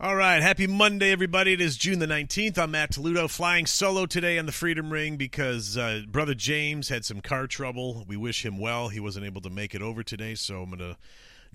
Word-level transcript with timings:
All 0.00 0.14
right, 0.14 0.40
happy 0.40 0.68
Monday, 0.68 1.10
everybody. 1.10 1.54
It 1.54 1.60
is 1.60 1.76
June 1.76 1.98
the 1.98 2.06
19th. 2.06 2.56
I'm 2.56 2.70
Matt 2.70 2.92
Toledo, 2.92 3.26
flying 3.26 3.66
solo 3.66 4.06
today 4.06 4.38
on 4.38 4.46
the 4.46 4.52
Freedom 4.52 4.92
Ring 4.92 5.16
because 5.16 5.76
uh, 5.76 6.02
Brother 6.06 6.34
James 6.34 6.88
had 6.88 7.04
some 7.04 7.20
car 7.20 7.48
trouble. 7.48 8.04
We 8.06 8.16
wish 8.16 8.44
him 8.44 8.58
well. 8.58 8.90
He 8.90 9.00
wasn't 9.00 9.26
able 9.26 9.40
to 9.40 9.50
make 9.50 9.74
it 9.74 9.82
over 9.82 10.04
today, 10.04 10.36
so 10.36 10.62
I'm 10.62 10.70
going 10.70 10.78
to 10.78 10.96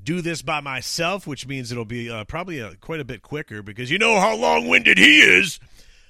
do 0.04 0.20
this 0.20 0.42
by 0.42 0.60
myself, 0.60 1.26
which 1.26 1.48
means 1.48 1.72
it'll 1.72 1.86
be 1.86 2.10
uh, 2.10 2.26
probably 2.26 2.62
uh, 2.62 2.74
quite 2.82 3.00
a 3.00 3.06
bit 3.06 3.22
quicker 3.22 3.64
because 3.64 3.90
you 3.90 3.98
know 3.98 4.20
how 4.20 4.36
long 4.36 4.68
winded 4.68 4.98
he 4.98 5.22
is. 5.22 5.62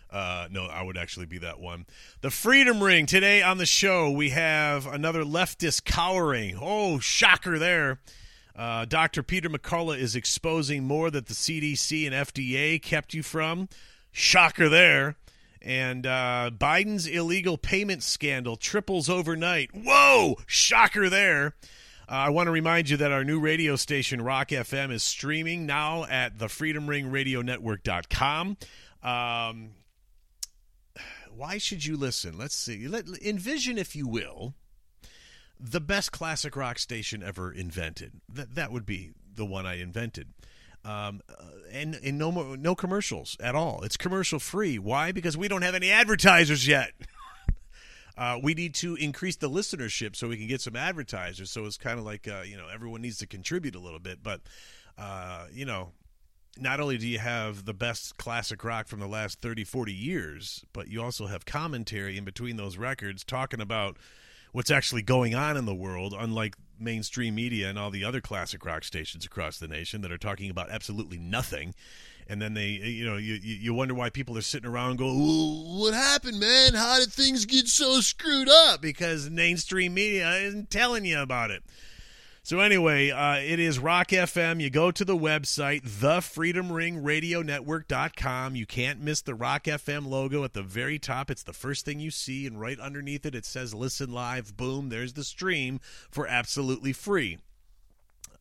Uh, 0.09 0.47
no, 0.49 0.65
I 0.65 0.81
would 0.81 0.97
actually 0.97 1.27
be 1.27 1.37
that 1.37 1.59
one. 1.59 1.85
The 2.21 2.31
Freedom 2.31 2.81
Ring. 2.81 3.05
Today 3.05 3.43
on 3.43 3.59
the 3.59 3.67
show, 3.67 4.09
we 4.09 4.31
have 4.31 4.87
another 4.87 5.23
leftist 5.23 5.83
cowering. 5.83 6.57
Oh, 6.59 6.97
shocker 6.97 7.59
there. 7.59 7.99
Uh, 8.55 8.85
Dr. 8.85 9.23
Peter 9.23 9.49
McCullough 9.49 9.97
is 9.97 10.15
exposing 10.15 10.83
more 10.83 11.09
that 11.09 11.25
the 11.25 11.33
CDC 11.33 12.05
and 12.05 12.13
FDA 12.13 12.79
kept 12.81 13.13
you 13.13 13.23
from. 13.23 13.67
Shocker 14.11 14.69
there. 14.69 15.15
And 15.61 16.05
uh, 16.05 16.51
Biden's 16.53 17.07
illegal 17.07 17.57
payment 17.57 18.03
scandal 18.03 18.57
triples 18.57 19.09
overnight. 19.09 19.71
Whoa! 19.73 20.35
Shocker 20.45 21.09
there. 21.09 21.55
Uh, 22.07 22.11
I 22.11 22.29
want 22.29 22.45
to 22.47 22.51
remind 22.51 22.89
you 22.89 22.97
that 22.97 23.13
our 23.13 23.23
new 23.23 23.39
radio 23.39 23.77
station, 23.77 24.21
Rock 24.21 24.49
FM, 24.49 24.91
is 24.91 25.03
streaming 25.03 25.65
now 25.65 26.03
at 26.03 26.37
thefreedomringradionetwork.com. 26.37 28.57
Um, 29.01 29.69
why 31.35 31.57
should 31.57 31.85
you 31.85 31.95
listen? 31.95 32.37
Let's 32.37 32.55
see. 32.55 32.89
Let, 32.89 33.07
envision, 33.21 33.77
if 33.77 33.95
you 33.95 34.05
will, 34.07 34.53
the 35.63 35.79
best 35.79 36.11
classic 36.11 36.57
rock 36.57 36.77
station 36.77 37.23
ever 37.23 37.51
invented. 37.51 38.19
That 38.27 38.55
that 38.55 38.71
would 38.71 38.85
be 38.85 39.11
the 39.35 39.45
one 39.45 39.65
I 39.65 39.79
invented. 39.79 40.27
Um, 40.83 41.21
uh, 41.29 41.45
and 41.71 41.95
and 41.95 42.17
no 42.17 42.31
more, 42.31 42.57
no 42.57 42.75
commercials 42.75 43.37
at 43.39 43.55
all. 43.55 43.81
It's 43.83 43.95
commercial 43.95 44.39
free. 44.39 44.77
Why? 44.77 45.13
Because 45.13 45.37
we 45.37 45.47
don't 45.47 45.61
have 45.61 45.75
any 45.75 45.89
advertisers 45.89 46.67
yet. 46.67 46.91
uh, 48.17 48.39
we 48.43 48.53
need 48.53 48.75
to 48.75 48.95
increase 48.95 49.37
the 49.37 49.49
listenership 49.49 50.17
so 50.17 50.27
we 50.27 50.35
can 50.35 50.47
get 50.47 50.59
some 50.59 50.75
advertisers. 50.75 51.49
So 51.49 51.65
it's 51.65 51.77
kind 51.77 51.97
of 51.97 52.03
like 52.03 52.27
uh, 52.27 52.41
you 52.45 52.57
know 52.57 52.67
everyone 52.71 53.01
needs 53.01 53.19
to 53.19 53.27
contribute 53.27 53.75
a 53.75 53.79
little 53.79 53.99
bit. 53.99 54.21
But 54.21 54.41
uh, 54.97 55.45
you 55.53 55.63
know, 55.63 55.93
not 56.59 56.81
only 56.81 56.97
do 56.97 57.07
you 57.07 57.19
have 57.19 57.63
the 57.63 57.73
best 57.73 58.17
classic 58.17 58.61
rock 58.65 58.87
from 58.87 58.99
the 58.99 59.07
last 59.07 59.39
30, 59.39 59.63
40 59.63 59.93
years, 59.93 60.65
but 60.73 60.89
you 60.89 61.01
also 61.01 61.27
have 61.27 61.45
commentary 61.45 62.17
in 62.17 62.25
between 62.25 62.57
those 62.57 62.75
records 62.75 63.23
talking 63.23 63.61
about 63.61 63.95
what's 64.53 64.71
actually 64.71 65.01
going 65.01 65.35
on 65.35 65.57
in 65.57 65.65
the 65.65 65.75
world, 65.75 66.15
unlike 66.17 66.55
mainstream 66.79 67.35
media 67.35 67.69
and 67.69 67.77
all 67.77 67.91
the 67.91 68.03
other 68.03 68.21
classic 68.21 68.63
rock 68.65 68.83
stations 68.83 69.25
across 69.25 69.57
the 69.57 69.67
nation 69.67 70.01
that 70.01 70.11
are 70.11 70.17
talking 70.17 70.49
about 70.49 70.69
absolutely 70.69 71.17
nothing. 71.17 71.73
And 72.27 72.41
then 72.41 72.53
they, 72.53 72.79
eh, 72.81 72.87
you 72.87 73.05
know, 73.05 73.17
you 73.17 73.33
you 73.33 73.73
wonder 73.73 73.93
why 73.93 74.09
people 74.09 74.37
are 74.37 74.41
sitting 74.41 74.69
around 74.69 74.97
go, 74.97 75.13
"What 75.13 75.93
happened, 75.93 76.39
man? 76.39 76.73
How 76.73 76.99
did 76.99 77.11
things 77.11 77.43
get 77.45 77.67
so 77.67 77.99
screwed 77.99 78.47
up?" 78.47 78.81
Because 78.81 79.29
mainstream 79.29 79.95
media 79.95 80.31
isn't 80.37 80.69
telling 80.69 81.03
you 81.03 81.19
about 81.19 81.51
it. 81.51 81.63
So 82.45 82.59
anyway, 82.59 83.09
uh, 83.09 83.37
it 83.37 83.57
is 83.57 83.79
Rock 83.79 84.09
FM. 84.09 84.59
You 84.59 84.69
go 84.69 84.91
to 84.91 85.05
the 85.05 85.15
website, 85.15 85.83
thefreedomringradionetwork.com. 85.83 88.55
You 88.57 88.65
can't 88.65 88.99
miss 88.99 89.21
the 89.21 89.33
Rock 89.33 89.63
FM 89.63 90.07
logo 90.07 90.43
at 90.43 90.51
the 90.51 90.61
very 90.61 90.99
top. 90.99 91.31
It's 91.31 91.43
the 91.43 91.53
first 91.53 91.85
thing 91.85 92.01
you 92.01 92.11
see, 92.11 92.45
and 92.45 92.59
right 92.59 92.77
underneath 92.77 93.25
it, 93.25 93.33
it 93.33 93.45
says 93.45 93.73
"Listen 93.73 94.11
Live." 94.11 94.57
Boom! 94.57 94.89
There's 94.89 95.13
the 95.13 95.23
stream 95.23 95.79
for 96.11 96.27
absolutely 96.27 96.91
free. 96.91 97.37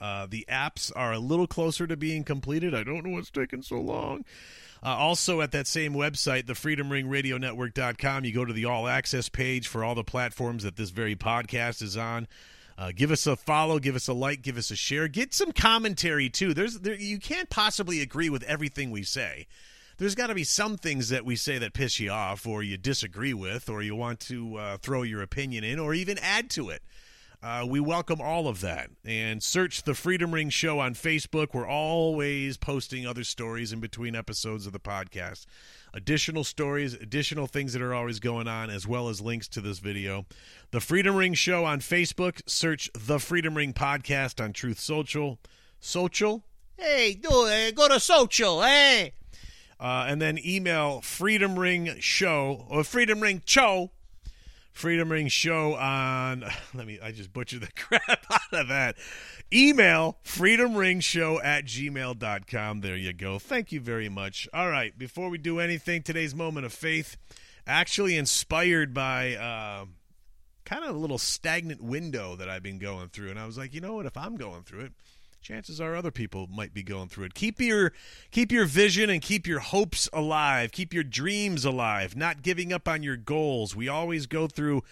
Uh, 0.00 0.27
the 0.28 0.45
apps 0.50 0.91
are 0.97 1.12
a 1.12 1.20
little 1.20 1.47
closer 1.47 1.86
to 1.86 1.97
being 1.97 2.25
completed. 2.25 2.75
I 2.75 2.83
don't 2.83 3.05
know 3.05 3.12
what's 3.12 3.30
taking 3.30 3.62
so 3.62 3.77
long. 3.77 4.25
Uh, 4.83 4.97
also, 4.97 5.41
at 5.42 5.53
that 5.53 5.69
same 5.69 5.95
website, 5.95 6.48
the 6.48 6.55
freedomringradionetwork.com, 6.55 8.25
you 8.25 8.34
go 8.34 8.45
to 8.45 8.53
the 8.53 8.64
all 8.64 8.89
access 8.89 9.28
page 9.28 9.69
for 9.69 9.84
all 9.84 9.95
the 9.95 10.03
platforms 10.03 10.64
that 10.64 10.75
this 10.75 10.91
very 10.91 11.14
podcast 11.14 11.83
is 11.83 11.96
on. 11.96 12.27
Uh, 12.79 12.93
give 12.95 13.11
us 13.11 13.27
a 13.27 13.37
follow, 13.37 13.79
give 13.79 13.97
us 13.97 14.09
a 14.09 14.13
like, 14.13 14.43
give 14.43 14.57
us 14.57 14.71
a 14.71 14.77
share, 14.77 15.09
get 15.09 15.35
some 15.35 15.53
commentary 15.53 16.29
too. 16.29 16.55
There's 16.55 16.81
there, 16.81 16.95
you 16.95 17.19
can't 17.19 17.51
possibly 17.51 18.01
agree 18.01 18.31
with 18.31 18.43
everything 18.45 18.91
we 18.91 19.03
say. 19.03 19.47
There's 19.99 20.15
got 20.15 20.29
to 20.29 20.35
be 20.35 20.45
some 20.45 20.79
things 20.79 21.11
that 21.11 21.25
we 21.25 21.37
say 21.37 21.59
that 21.59 21.75
piss 21.75 22.01
you 22.01 22.11
off, 22.11 22.47
or 22.47 22.63
you 22.63 22.77
disagree 22.77 23.35
with, 23.35 23.69
or 23.69 23.83
you 23.83 23.95
want 23.95 24.21
to 24.21 24.57
uh, 24.57 24.77
throw 24.79 25.03
your 25.03 25.23
opinion 25.23 25.65
in, 25.65 25.79
or 25.79 25.95
even 25.95 26.19
add 26.19 26.51
to 26.51 26.71
it. 26.71 26.83
Uh, 27.42 27.67
we 27.69 27.80
welcome 27.80 28.20
all 28.20 28.47
of 28.47 28.61
that. 28.61 28.89
And 29.05 29.42
search 29.42 29.83
the 29.83 29.95
Freedom 29.95 30.33
Ring 30.33 30.48
Show 30.48 30.79
on 30.79 30.95
Facebook. 30.95 31.48
We're 31.53 31.67
always 31.67 32.57
posting 32.57 33.05
other 33.05 33.25
stories 33.25 33.73
in 33.73 33.80
between 33.80 34.14
episodes 34.14 34.64
of 34.67 34.73
the 34.73 34.79
podcast 34.79 35.47
additional 35.95 36.45
stories, 36.45 36.95
additional 36.95 37.47
things 37.47 37.73
that 37.73 37.83
are 37.83 37.92
always 37.92 38.20
going 38.20 38.48
on, 38.48 38.70
as 38.70 38.86
well 38.86 39.08
as 39.08 39.20
links 39.20 39.48
to 39.48 39.61
this 39.61 39.79
video. 39.80 40.25
The 40.70 40.80
Freedom 40.80 41.17
Ring 41.17 41.35
Show 41.35 41.64
on 41.64 41.80
Facebook. 41.80 42.41
Search 42.47 42.89
the 42.95 43.19
Freedom 43.19 43.57
Ring 43.57 43.73
Podcast 43.73 44.42
on 44.42 44.53
Truth 44.53 44.79
Social. 44.79 45.39
Social? 45.80 46.45
Hey, 46.79 47.14
do 47.14 47.47
it. 47.48 47.74
Go 47.74 47.89
to 47.89 47.98
social, 47.98 48.63
hey. 48.63 49.13
Uh, 49.80 50.07
and 50.07 50.23
then 50.23 50.39
email 50.47 51.01
Freedom 51.01 51.59
Ring 51.59 51.97
Show 51.98 52.67
or 52.70 52.85
Freedom 52.85 53.20
Ring 53.20 53.42
Cho. 53.45 53.91
Freedom 54.73 55.11
Ring 55.13 55.29
Show 55.29 55.75
on. 55.75 56.45
Let 56.75 56.87
me. 56.87 56.99
I 57.03 57.13
just 57.13 57.33
butchered 57.33 57.61
the 57.61 57.73
crap 57.77 58.27
out 58.31 58.61
of 58.61 58.69
that. 58.69 58.97
Email 59.53 60.19
freedomringshow 60.25 61.45
at 61.45 61.67
gmail.com. 61.67 62.81
There 62.81 62.97
you 62.97 63.13
go. 63.13 63.39
Thank 63.39 63.71
you 63.71 63.81
very 63.81 64.09
much. 64.09 64.49
All 64.53 64.69
right. 64.69 64.97
Before 64.99 65.29
we 65.29 65.39
do 65.39 65.61
anything, 65.61 66.03
today's 66.03 66.35
moment 66.35 66.67
of 66.67 66.73
faith, 66.73 67.17
actually 67.67 68.17
inspired 68.17 68.95
by 68.95 69.35
uh, 69.35 69.85
kind 70.65 70.85
of 70.85 70.97
a 70.97 70.99
little 70.99 71.19
stagnant 71.19 71.83
window 71.83 72.35
that 72.37 72.49
I've 72.49 72.63
been 72.63 72.79
going 72.79 73.09
through. 73.09 73.31
And 73.31 73.39
I 73.39 73.47
was 73.47 73.59
like, 73.59 73.75
you 73.75 73.81
know 73.81 73.95
what? 73.95 74.07
If 74.07 74.17
I'm 74.17 74.37
going 74.37 74.63
through 74.63 74.87
it, 74.87 74.93
chances 75.42 75.80
are 75.80 75.97
other 75.97 76.11
people 76.11 76.47
might 76.47 76.73
be 76.73 76.83
going 76.83 77.08
through 77.08 77.25
it. 77.25 77.35
Keep 77.35 77.61
your 77.61 77.92
keep 78.30 78.53
your 78.53 78.64
vision 78.64 79.11
and 79.11 79.20
keep 79.20 79.47
your 79.47 79.58
hopes 79.58 80.08
alive. 80.13 80.73
Keep 80.73 80.95
your 80.95 81.05
dreams 81.05 81.64
alive. 81.64 82.17
Not 82.17 82.42
giving 82.42 82.73
up 82.73 82.89
on 82.89 83.03
your 83.03 83.17
goals. 83.17 83.75
We 83.75 83.89
always 83.89 84.27
go 84.27 84.47
through 84.47 84.83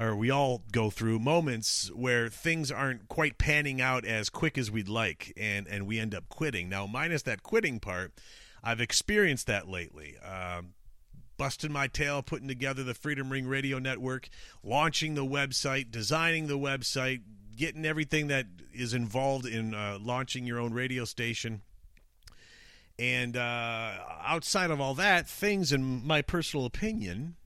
or 0.00 0.16
we 0.16 0.30
all 0.30 0.62
go 0.72 0.88
through 0.88 1.18
moments 1.18 1.90
where 1.94 2.28
things 2.28 2.72
aren't 2.72 3.08
quite 3.08 3.36
panning 3.36 3.82
out 3.82 4.06
as 4.06 4.30
quick 4.30 4.56
as 4.56 4.70
we'd 4.70 4.88
like 4.88 5.32
and 5.36 5.68
and 5.68 5.86
we 5.86 5.98
end 5.98 6.14
up 6.14 6.28
quitting 6.30 6.68
now 6.68 6.86
minus 6.86 7.22
that 7.22 7.42
quitting 7.42 7.78
part 7.78 8.12
i've 8.64 8.80
experienced 8.80 9.46
that 9.46 9.68
lately 9.68 10.16
um, 10.18 10.68
busting 11.36 11.70
my 11.70 11.86
tail 11.86 12.22
putting 12.22 12.48
together 12.48 12.82
the 12.82 12.94
freedom 12.94 13.28
ring 13.30 13.46
radio 13.46 13.78
network 13.78 14.30
launching 14.64 15.14
the 15.14 15.24
website 15.24 15.90
designing 15.90 16.46
the 16.46 16.58
website 16.58 17.20
getting 17.60 17.84
everything 17.84 18.28
that 18.28 18.46
is 18.72 18.94
involved 18.94 19.44
in 19.44 19.74
uh, 19.74 19.98
launching 20.00 20.46
your 20.46 20.58
own 20.58 20.72
radio 20.72 21.04
station. 21.04 21.60
And 22.98 23.36
uh, 23.36 23.92
outside 24.24 24.70
of 24.70 24.80
all 24.80 24.94
that 24.94 25.28
things 25.28 25.70
in 25.70 26.06
my 26.06 26.22
personal 26.22 26.64
opinion 26.64 27.36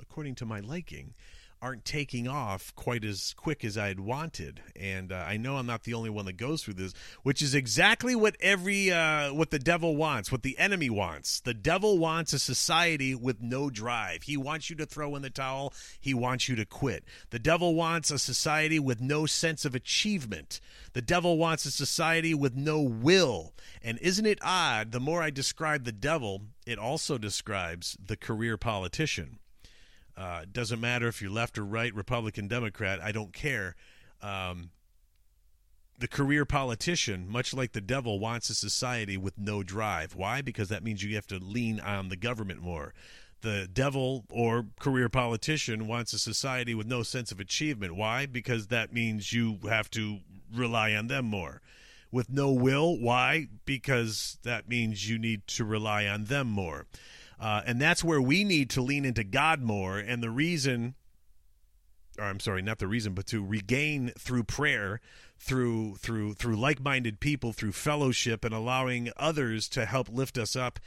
according 0.00 0.36
to 0.36 0.46
my 0.46 0.60
liking 0.60 1.12
aren't 1.62 1.84
taking 1.84 2.28
off 2.28 2.74
quite 2.76 3.04
as 3.04 3.34
quick 3.36 3.64
as 3.64 3.78
I 3.78 3.88
had 3.88 4.00
wanted. 4.00 4.60
And 4.74 5.10
uh, 5.10 5.24
I 5.26 5.36
know 5.36 5.56
I'm 5.56 5.66
not 5.66 5.84
the 5.84 5.94
only 5.94 6.10
one 6.10 6.26
that 6.26 6.36
goes 6.36 6.62
through 6.62 6.74
this, 6.74 6.92
which 7.22 7.40
is 7.40 7.54
exactly 7.54 8.14
what 8.14 8.36
every 8.40 8.90
uh, 8.90 9.32
what 9.32 9.50
the 9.50 9.58
devil 9.58 9.96
wants, 9.96 10.30
what 10.30 10.42
the 10.42 10.58
enemy 10.58 10.90
wants. 10.90 11.40
The 11.40 11.54
devil 11.54 11.98
wants 11.98 12.32
a 12.32 12.38
society 12.38 13.14
with 13.14 13.40
no 13.40 13.70
drive. 13.70 14.24
He 14.24 14.36
wants 14.36 14.70
you 14.70 14.76
to 14.76 14.86
throw 14.86 15.16
in 15.16 15.22
the 15.22 15.30
towel. 15.30 15.72
He 16.00 16.14
wants 16.14 16.48
you 16.48 16.56
to 16.56 16.66
quit. 16.66 17.04
The 17.30 17.38
devil 17.38 17.74
wants 17.74 18.10
a 18.10 18.18
society 18.18 18.78
with 18.78 19.00
no 19.00 19.26
sense 19.26 19.64
of 19.64 19.74
achievement. 19.74 20.60
The 20.92 21.02
devil 21.02 21.38
wants 21.38 21.64
a 21.64 21.70
society 21.70 22.34
with 22.34 22.54
no 22.54 22.80
will. 22.80 23.54
And 23.82 23.98
isn't 23.98 24.26
it 24.26 24.38
odd? 24.42 24.92
The 24.92 25.00
more 25.00 25.22
I 25.22 25.30
describe 25.30 25.84
the 25.84 25.92
devil, 25.92 26.42
it 26.66 26.78
also 26.78 27.18
describes 27.18 27.96
the 28.04 28.16
career 28.16 28.56
politician. 28.56 29.38
Uh, 30.16 30.44
doesn't 30.50 30.80
matter 30.80 31.08
if 31.08 31.20
you're 31.20 31.30
left 31.30 31.58
or 31.58 31.64
right, 31.64 31.94
Republican, 31.94 32.48
Democrat. 32.48 33.00
I 33.02 33.12
don't 33.12 33.32
care. 33.32 33.76
Um, 34.22 34.70
the 35.98 36.08
career 36.08 36.44
politician, 36.44 37.28
much 37.28 37.54
like 37.54 37.72
the 37.72 37.80
devil, 37.80 38.18
wants 38.18 38.50
a 38.50 38.54
society 38.54 39.16
with 39.16 39.38
no 39.38 39.62
drive. 39.62 40.14
Why? 40.14 40.42
Because 40.42 40.68
that 40.68 40.82
means 40.82 41.02
you 41.02 41.14
have 41.14 41.26
to 41.28 41.38
lean 41.38 41.80
on 41.80 42.08
the 42.08 42.16
government 42.16 42.60
more. 42.60 42.94
The 43.42 43.68
devil 43.70 44.24
or 44.30 44.66
career 44.80 45.08
politician 45.08 45.86
wants 45.86 46.12
a 46.12 46.18
society 46.18 46.74
with 46.74 46.86
no 46.86 47.02
sense 47.02 47.30
of 47.30 47.40
achievement. 47.40 47.94
Why? 47.94 48.26
Because 48.26 48.68
that 48.68 48.92
means 48.92 49.32
you 49.32 49.58
have 49.68 49.90
to 49.92 50.20
rely 50.54 50.94
on 50.94 51.06
them 51.08 51.26
more. 51.26 51.60
With 52.10 52.30
no 52.30 52.52
will, 52.52 52.98
why? 52.98 53.48
Because 53.64 54.38
that 54.42 54.68
means 54.68 55.08
you 55.08 55.18
need 55.18 55.46
to 55.48 55.64
rely 55.64 56.06
on 56.06 56.24
them 56.24 56.48
more. 56.48 56.86
Uh, 57.38 57.62
and 57.66 57.80
that's 57.80 58.02
where 58.02 58.20
we 58.20 58.44
need 58.44 58.70
to 58.70 58.82
lean 58.82 59.04
into 59.04 59.24
God 59.24 59.60
more. 59.60 59.98
And 59.98 60.22
the 60.22 60.30
reason 60.30 60.94
or 62.18 62.24
I'm 62.24 62.40
sorry, 62.40 62.62
not 62.62 62.78
the 62.78 62.86
reason, 62.86 63.14
but 63.14 63.26
to 63.26 63.44
regain 63.44 64.12
through 64.18 64.44
prayer, 64.44 65.00
through 65.38 65.96
through 65.96 66.34
through 66.34 66.56
like-minded 66.56 67.20
people, 67.20 67.52
through 67.52 67.72
fellowship, 67.72 68.44
and 68.44 68.54
allowing 68.54 69.10
others 69.16 69.68
to 69.70 69.84
help 69.84 70.08
lift 70.08 70.38
us 70.38 70.56
up 70.56 70.78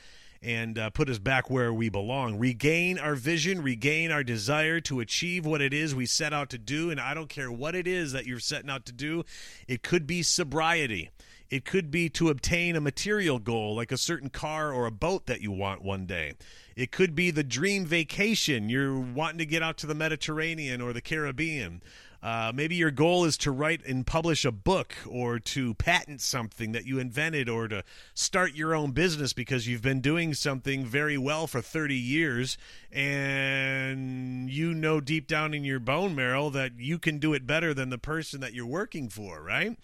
and 0.42 0.80
uh, 0.80 0.90
put 0.90 1.10
us 1.10 1.20
back 1.20 1.50
where 1.50 1.74
we 1.74 1.90
belong. 1.90 2.40
Regain 2.40 2.98
our 2.98 3.16
vision, 3.16 3.62
regain 3.62 4.10
our 4.10 4.24
desire 4.24 4.80
to 4.80 5.02
achieve 5.02 5.46
what 5.46 5.62
it 5.62 5.74
is 5.74 5.94
we 5.94 6.06
set 6.06 6.34
out 6.34 6.50
to 6.50 6.58
do. 6.58 6.90
And 6.90 7.00
I 7.00 7.14
don't 7.14 7.30
care 7.30 7.52
what 7.52 7.76
it 7.76 7.88
is 7.88 8.14
that 8.14 8.26
you're 8.26 8.40
setting 8.40 8.70
out 8.70 8.86
to 8.86 8.94
do. 8.94 9.24
It 9.68 9.84
could 9.84 10.08
be 10.08 10.24
sobriety. 10.24 11.12
It 11.50 11.66
could 11.66 11.90
be 11.90 12.10
to 12.10 12.30
obtain 12.30 12.76
a 12.76 12.82
material 12.82 13.40
goal 13.40 13.76
like 13.76 13.92
a 13.92 13.98
certain 13.98 14.30
car 14.30 14.72
or 14.72 14.86
a 14.86 14.92
boat 14.92 15.26
that 15.26 15.42
you 15.42 15.52
want 15.52 15.82
one 15.82 16.06
day. 16.06 16.34
It 16.76 16.92
could 16.92 17.16
be 17.16 17.32
the 17.32 17.44
dream 17.44 17.86
vacation. 17.86 18.70
You're 18.70 19.00
wanting 19.00 19.40
to 19.40 19.46
get 19.46 19.64
out 19.64 19.78
to 19.78 19.88
the 19.88 19.96
Mediterranean 19.96 20.80
or 20.80 20.94
the 20.94 21.02
Caribbean. 21.02 21.82
Uh, 22.22 22.52
maybe 22.54 22.76
your 22.76 22.92
goal 22.92 23.24
is 23.24 23.38
to 23.38 23.50
write 23.50 23.84
and 23.86 24.06
publish 24.06 24.44
a 24.44 24.52
book 24.52 24.94
or 25.08 25.40
to 25.40 25.74
patent 25.76 26.20
something 26.20 26.74
that 26.74 26.86
you 26.86 27.00
invented 27.00 27.48
or 27.48 27.68
to 27.70 27.82
start 28.14 28.54
your 28.54 28.76
own 28.76 28.92
business 28.92 29.32
because 29.32 29.68
you've 29.68 29.82
been 29.82 30.02
doing 30.02 30.34
something 30.34 30.86
very 30.86 31.18
well 31.18 31.48
for 31.48 31.62
30 31.62 31.96
years 31.96 32.58
and 32.92 34.50
you 34.50 34.74
know 34.74 35.00
deep 35.00 35.28
down 35.28 35.54
in 35.54 35.64
your 35.64 35.80
bone 35.80 36.14
marrow 36.14 36.50
that 36.50 36.74
you 36.78 37.00
can 37.00 37.20
do 37.20 37.34
it 37.34 37.48
better 37.48 37.74
than 37.74 37.90
the 37.90 37.98
person 37.98 38.42
that 38.42 38.54
you're 38.54 38.66
working 38.66 39.08
for, 39.08 39.42
right? 39.42 39.78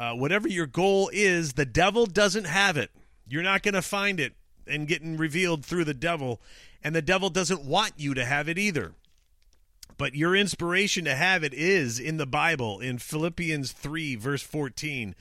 Uh, 0.00 0.14
whatever 0.14 0.48
your 0.48 0.66
goal 0.66 1.10
is, 1.12 1.52
the 1.52 1.66
devil 1.66 2.06
doesn't 2.06 2.46
have 2.46 2.78
it. 2.78 2.90
You're 3.28 3.42
not 3.42 3.62
going 3.62 3.74
to 3.74 3.82
find 3.82 4.18
it 4.18 4.32
and 4.66 4.88
getting 4.88 5.18
revealed 5.18 5.62
through 5.62 5.84
the 5.84 5.92
devil, 5.92 6.40
and 6.82 6.94
the 6.94 7.02
devil 7.02 7.28
doesn't 7.28 7.66
want 7.66 7.92
you 7.98 8.14
to 8.14 8.24
have 8.24 8.48
it 8.48 8.56
either. 8.56 8.94
But 9.98 10.14
your 10.14 10.34
inspiration 10.34 11.04
to 11.04 11.14
have 11.14 11.44
it 11.44 11.52
is 11.52 12.00
in 12.00 12.16
the 12.16 12.24
Bible, 12.24 12.80
in 12.80 12.96
Philippians 12.96 13.72
3, 13.72 14.16
verse 14.16 14.40
14. 14.40 15.14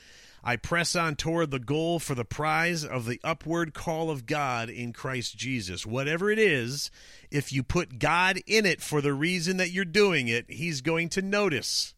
I 0.46 0.56
press 0.56 0.96
on 0.96 1.18
toward 1.18 1.52
the 1.52 1.60
goal 1.60 2.00
for 2.00 2.16
the 2.16 2.24
prize 2.24 2.86
of 2.86 3.06
the 3.06 3.20
upward 3.22 3.74
call 3.74 4.10
of 4.10 4.26
God 4.26 4.70
in 4.70 4.94
Christ 4.94 5.38
Jesus. 5.38 5.86
Whatever 5.86 6.32
it 6.32 6.40
is, 6.40 6.90
if 7.30 7.52
you 7.52 7.64
put 7.64 8.00
God 8.00 8.40
in 8.48 8.66
it 8.66 8.80
for 8.82 9.02
the 9.02 9.14
reason 9.14 9.58
that 9.58 9.72
you're 9.72 9.84
doing 9.84 10.30
it, 10.30 10.46
He's 10.48 10.80
going 10.80 11.10
to 11.10 11.22
notice. 11.22 11.96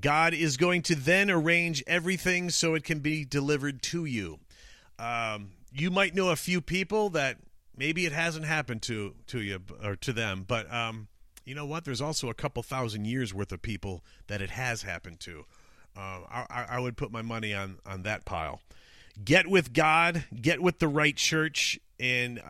God 0.00 0.34
is 0.34 0.56
going 0.56 0.82
to 0.82 0.94
then 0.94 1.30
arrange 1.30 1.82
everything 1.86 2.50
so 2.50 2.74
it 2.74 2.84
can 2.84 3.00
be 3.00 3.24
delivered 3.24 3.82
to 3.82 4.04
you. 4.04 4.40
Um, 4.98 5.50
you 5.72 5.90
might 5.90 6.14
know 6.14 6.30
a 6.30 6.36
few 6.36 6.60
people 6.60 7.10
that 7.10 7.38
maybe 7.76 8.06
it 8.06 8.12
hasn't 8.12 8.44
happened 8.44 8.82
to 8.82 9.14
to 9.28 9.40
you 9.40 9.60
or 9.82 9.96
to 9.96 10.12
them, 10.12 10.44
but 10.46 10.72
um, 10.72 11.08
you 11.44 11.54
know 11.54 11.66
what? 11.66 11.84
There's 11.84 12.00
also 12.00 12.28
a 12.28 12.34
couple 12.34 12.62
thousand 12.62 13.06
years 13.06 13.34
worth 13.34 13.52
of 13.52 13.62
people 13.62 14.04
that 14.28 14.40
it 14.40 14.50
has 14.50 14.82
happened 14.82 15.20
to. 15.20 15.44
Uh, 15.96 16.20
I, 16.28 16.66
I 16.70 16.80
would 16.80 16.96
put 16.96 17.12
my 17.12 17.22
money 17.22 17.54
on 17.54 17.78
on 17.86 18.02
that 18.02 18.24
pile. 18.24 18.60
Get 19.22 19.46
with 19.46 19.72
God, 19.72 20.24
get 20.34 20.60
with 20.60 20.80
the 20.80 20.88
right 20.88 21.16
church, 21.16 21.78
and 22.00 22.42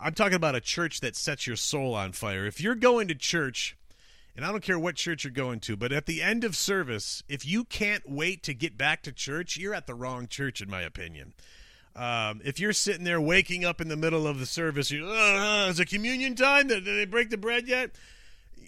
I'm 0.00 0.14
talking 0.14 0.36
about 0.36 0.54
a 0.54 0.60
church 0.60 1.00
that 1.00 1.16
sets 1.16 1.46
your 1.46 1.56
soul 1.56 1.94
on 1.94 2.12
fire. 2.12 2.46
If 2.46 2.60
you're 2.60 2.76
going 2.76 3.08
to 3.08 3.14
church, 3.14 3.76
and 4.36 4.44
I 4.44 4.50
don't 4.50 4.62
care 4.62 4.78
what 4.78 4.96
church 4.96 5.24
you're 5.24 5.32
going 5.32 5.60
to, 5.60 5.76
but 5.76 5.92
at 5.92 6.06
the 6.06 6.22
end 6.22 6.44
of 6.44 6.56
service, 6.56 7.22
if 7.28 7.46
you 7.46 7.64
can't 7.64 8.08
wait 8.08 8.42
to 8.44 8.54
get 8.54 8.78
back 8.78 9.02
to 9.02 9.12
church, 9.12 9.56
you're 9.56 9.74
at 9.74 9.86
the 9.86 9.94
wrong 9.94 10.26
church, 10.26 10.60
in 10.60 10.70
my 10.70 10.82
opinion. 10.82 11.34
Um, 11.94 12.40
if 12.42 12.58
you're 12.58 12.72
sitting 12.72 13.04
there 13.04 13.20
waking 13.20 13.64
up 13.64 13.80
in 13.80 13.88
the 13.88 13.96
middle 13.96 14.26
of 14.26 14.38
the 14.38 14.46
service, 14.46 14.90
you 14.90 15.10
is 15.10 15.78
it 15.78 15.88
communion 15.90 16.34
time? 16.34 16.68
Did, 16.68 16.84
did 16.84 16.98
they 16.98 17.04
break 17.04 17.28
the 17.30 17.36
bread 17.36 17.68
yet? 17.68 17.90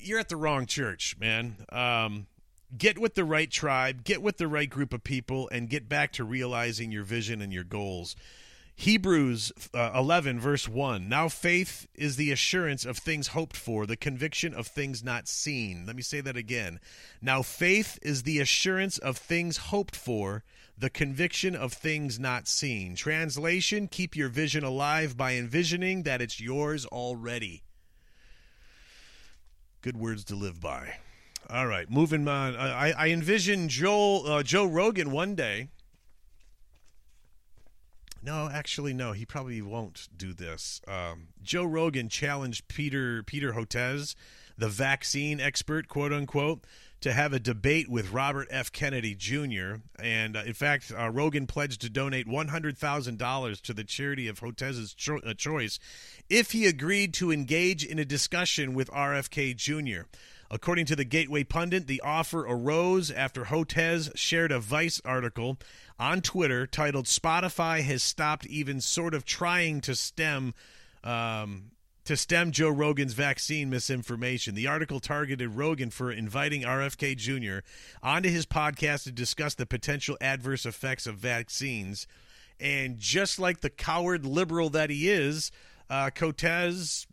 you're 0.05 0.19
at 0.19 0.28
the 0.28 0.37
wrong 0.37 0.66
church, 0.66 1.16
man. 1.19 1.56
Um, 1.70 2.26
get 2.76 2.99
with 2.99 3.14
the 3.14 3.25
right 3.25 3.50
tribe, 3.50 4.05
get 4.05 4.22
with 4.22 4.38
the 4.38 4.49
right 4.49 4.69
group 4.69 4.93
of 4.93 5.02
people, 5.02 5.49
and 5.50 5.69
get 5.69 5.88
back 5.88 6.12
to 6.12 6.25
realizing 6.25 6.93
your 6.93 7.05
vision 7.05 7.40
and 7.40 7.52
your 7.52 7.64
goals. 7.64 8.16
Hebrews 8.76 9.53
uh, 9.73 9.93
11, 9.94 10.41
verse 10.41 10.69
1. 10.69 11.09
Now 11.09 11.29
faith 11.29 11.87
is 11.94 12.17
the 12.17 12.32
assurance 12.32 12.85
of 12.85 12.99
things 12.99 13.29
hoped 13.29 13.56
for, 13.56 13.87
the 13.87 13.97
conviction 13.97 14.53
of 14.53 14.67
things 14.67 15.03
not 15.03 15.29
seen. 15.29 15.85
Let 15.87 15.94
me 15.94 16.03
say 16.03 16.21
that 16.21 16.37
again. 16.37 16.81
Now 17.23 17.43
faith 17.43 17.99
is 18.03 18.25
the 18.25 18.41
assurance 18.41 18.99
of 18.99 19.17
things 19.17 19.56
hoped 19.59 19.94
for, 19.94 20.43
the 20.76 20.91
conviction 20.91 21.55
of 21.55 21.73
things 21.73 22.19
not 22.19 22.49
seen. 22.49 22.97
Translation 22.97 23.87
Keep 23.87 24.17
your 24.17 24.29
vision 24.29 24.65
alive 24.65 25.17
by 25.17 25.35
envisioning 25.35 26.03
that 26.03 26.21
it's 26.21 26.41
yours 26.41 26.85
already. 26.87 27.62
Good 29.82 29.97
words 29.97 30.25
to 30.25 30.35
live 30.35 30.61
by. 30.61 30.97
All 31.49 31.67
right, 31.67 31.88
moving 31.88 32.26
on. 32.26 32.56
I, 32.56 32.93
I 32.93 33.09
envision 33.09 33.69
Joel, 33.69 34.26
uh, 34.26 34.43
Joe 34.43 34.65
Rogan 34.65 35.12
one 35.12 35.35
day. 35.35 35.69
No, 38.25 38.49
actually, 38.50 38.94
no. 38.94 39.12
He 39.12 39.26
probably 39.26 39.61
won't 39.61 40.09
do 40.17 40.32
this. 40.32 40.81
Um, 40.88 41.29
Joe 41.43 41.65
Rogan 41.65 42.09
challenged 42.09 42.69
Peter 42.69 43.23
Peter 43.23 43.53
Hotez, 43.53 44.15
the 44.56 44.69
vaccine 44.69 45.41
expert, 45.41 45.88
quote 45.88 46.11
unquote, 46.11 46.65
to 47.03 47.12
have 47.12 47.35
a 47.35 47.38
debate 47.38 47.91
with 47.91 48.12
Robert 48.12 48.49
F. 48.50 48.73
Kennedy 48.73 49.15
Jr. 49.15 49.82
And 49.99 50.38
uh, 50.38 50.43
in 50.47 50.55
fact, 50.55 50.91
uh, 50.99 51.11
Rogan 51.11 51.47
pledged 51.47 51.82
to 51.82 51.91
donate 51.91 52.26
$100,000 52.26 53.61
to 53.61 53.75
the 53.75 53.85
charity 53.85 54.26
of 54.26 54.41
Hotez's 54.41 54.94
cho- 54.94 55.21
uh, 55.26 55.35
choice 55.35 55.79
if 56.31 56.53
he 56.53 56.65
agreed 56.65 57.12
to 57.15 57.31
engage 57.31 57.85
in 57.85 57.99
a 57.99 58.06
discussion 58.06 58.73
with 58.73 58.91
RFK 58.91 59.55
Jr. 59.55 60.09
According 60.50 60.87
to 60.87 60.96
the 60.96 61.05
Gateway 61.05 61.44
Pundit, 61.44 61.87
the 61.87 62.00
offer 62.02 62.41
arose 62.41 63.11
after 63.11 63.44
Hotez 63.44 64.11
shared 64.17 64.52
a 64.52 64.61
Vice 64.61 65.00
article 65.05 65.58
on 65.99 66.20
Twitter 66.20 66.67
titled 66.67 67.06
Spotify 67.06 67.82
has 67.82 68.02
stopped 68.02 68.46
even 68.46 68.81
sort 68.81 69.14
of 69.14 69.25
trying 69.25 69.81
to 69.82 69.94
stem 69.94 70.55
um, 71.02 71.70
to 72.05 72.17
stem 72.17 72.52
Joe 72.52 72.69
Rogan's 72.69 73.14
vaccine 73.14 73.70
misinformation. 73.70 74.55
The 74.55 74.67
article 74.67 75.00
targeted 75.00 75.55
Rogan 75.55 75.91
for 75.91 76.12
inviting 76.12 76.62
RFK 76.62 77.17
Jr. 77.17 77.67
onto 78.02 78.29
his 78.29 78.44
podcast 78.44 79.05
to 79.05 79.12
discuss 79.12 79.55
the 79.55 79.67
potential 79.67 80.17
adverse 80.20 80.67
effects 80.67 81.06
of 81.06 81.17
vaccines. 81.17 82.06
And 82.61 82.99
just 82.99 83.38
like 83.38 83.61
the 83.61 83.70
coward 83.70 84.26
liberal 84.26 84.70
that 84.70 84.90
he 84.90 85.08
is, 85.08 85.50
uh, 85.88 86.11
Cotez 86.14 87.06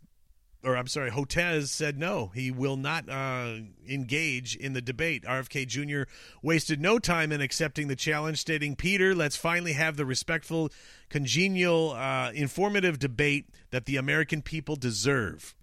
or 0.64 0.76
I'm 0.76 0.86
sorry, 0.86 1.10
Hotez 1.10 1.68
said 1.68 1.98
no, 1.98 2.30
he 2.34 2.50
will 2.50 2.76
not 2.76 3.08
uh, 3.08 3.56
engage 3.88 4.54
in 4.54 4.72
the 4.72 4.80
debate. 4.80 5.24
RFK 5.24 5.66
Jr. 5.66 6.10
wasted 6.42 6.80
no 6.80 6.98
time 6.98 7.32
in 7.32 7.40
accepting 7.40 7.88
the 7.88 7.96
challenge, 7.96 8.38
stating, 8.38 8.76
Peter, 8.76 9.14
let's 9.14 9.36
finally 9.36 9.72
have 9.72 9.96
the 9.96 10.06
respectful, 10.06 10.70
congenial, 11.08 11.92
uh, 11.92 12.30
informative 12.32 12.98
debate 12.98 13.48
that 13.70 13.86
the 13.86 13.96
American 13.96 14.40
people 14.40 14.76
deserve. 14.76 15.54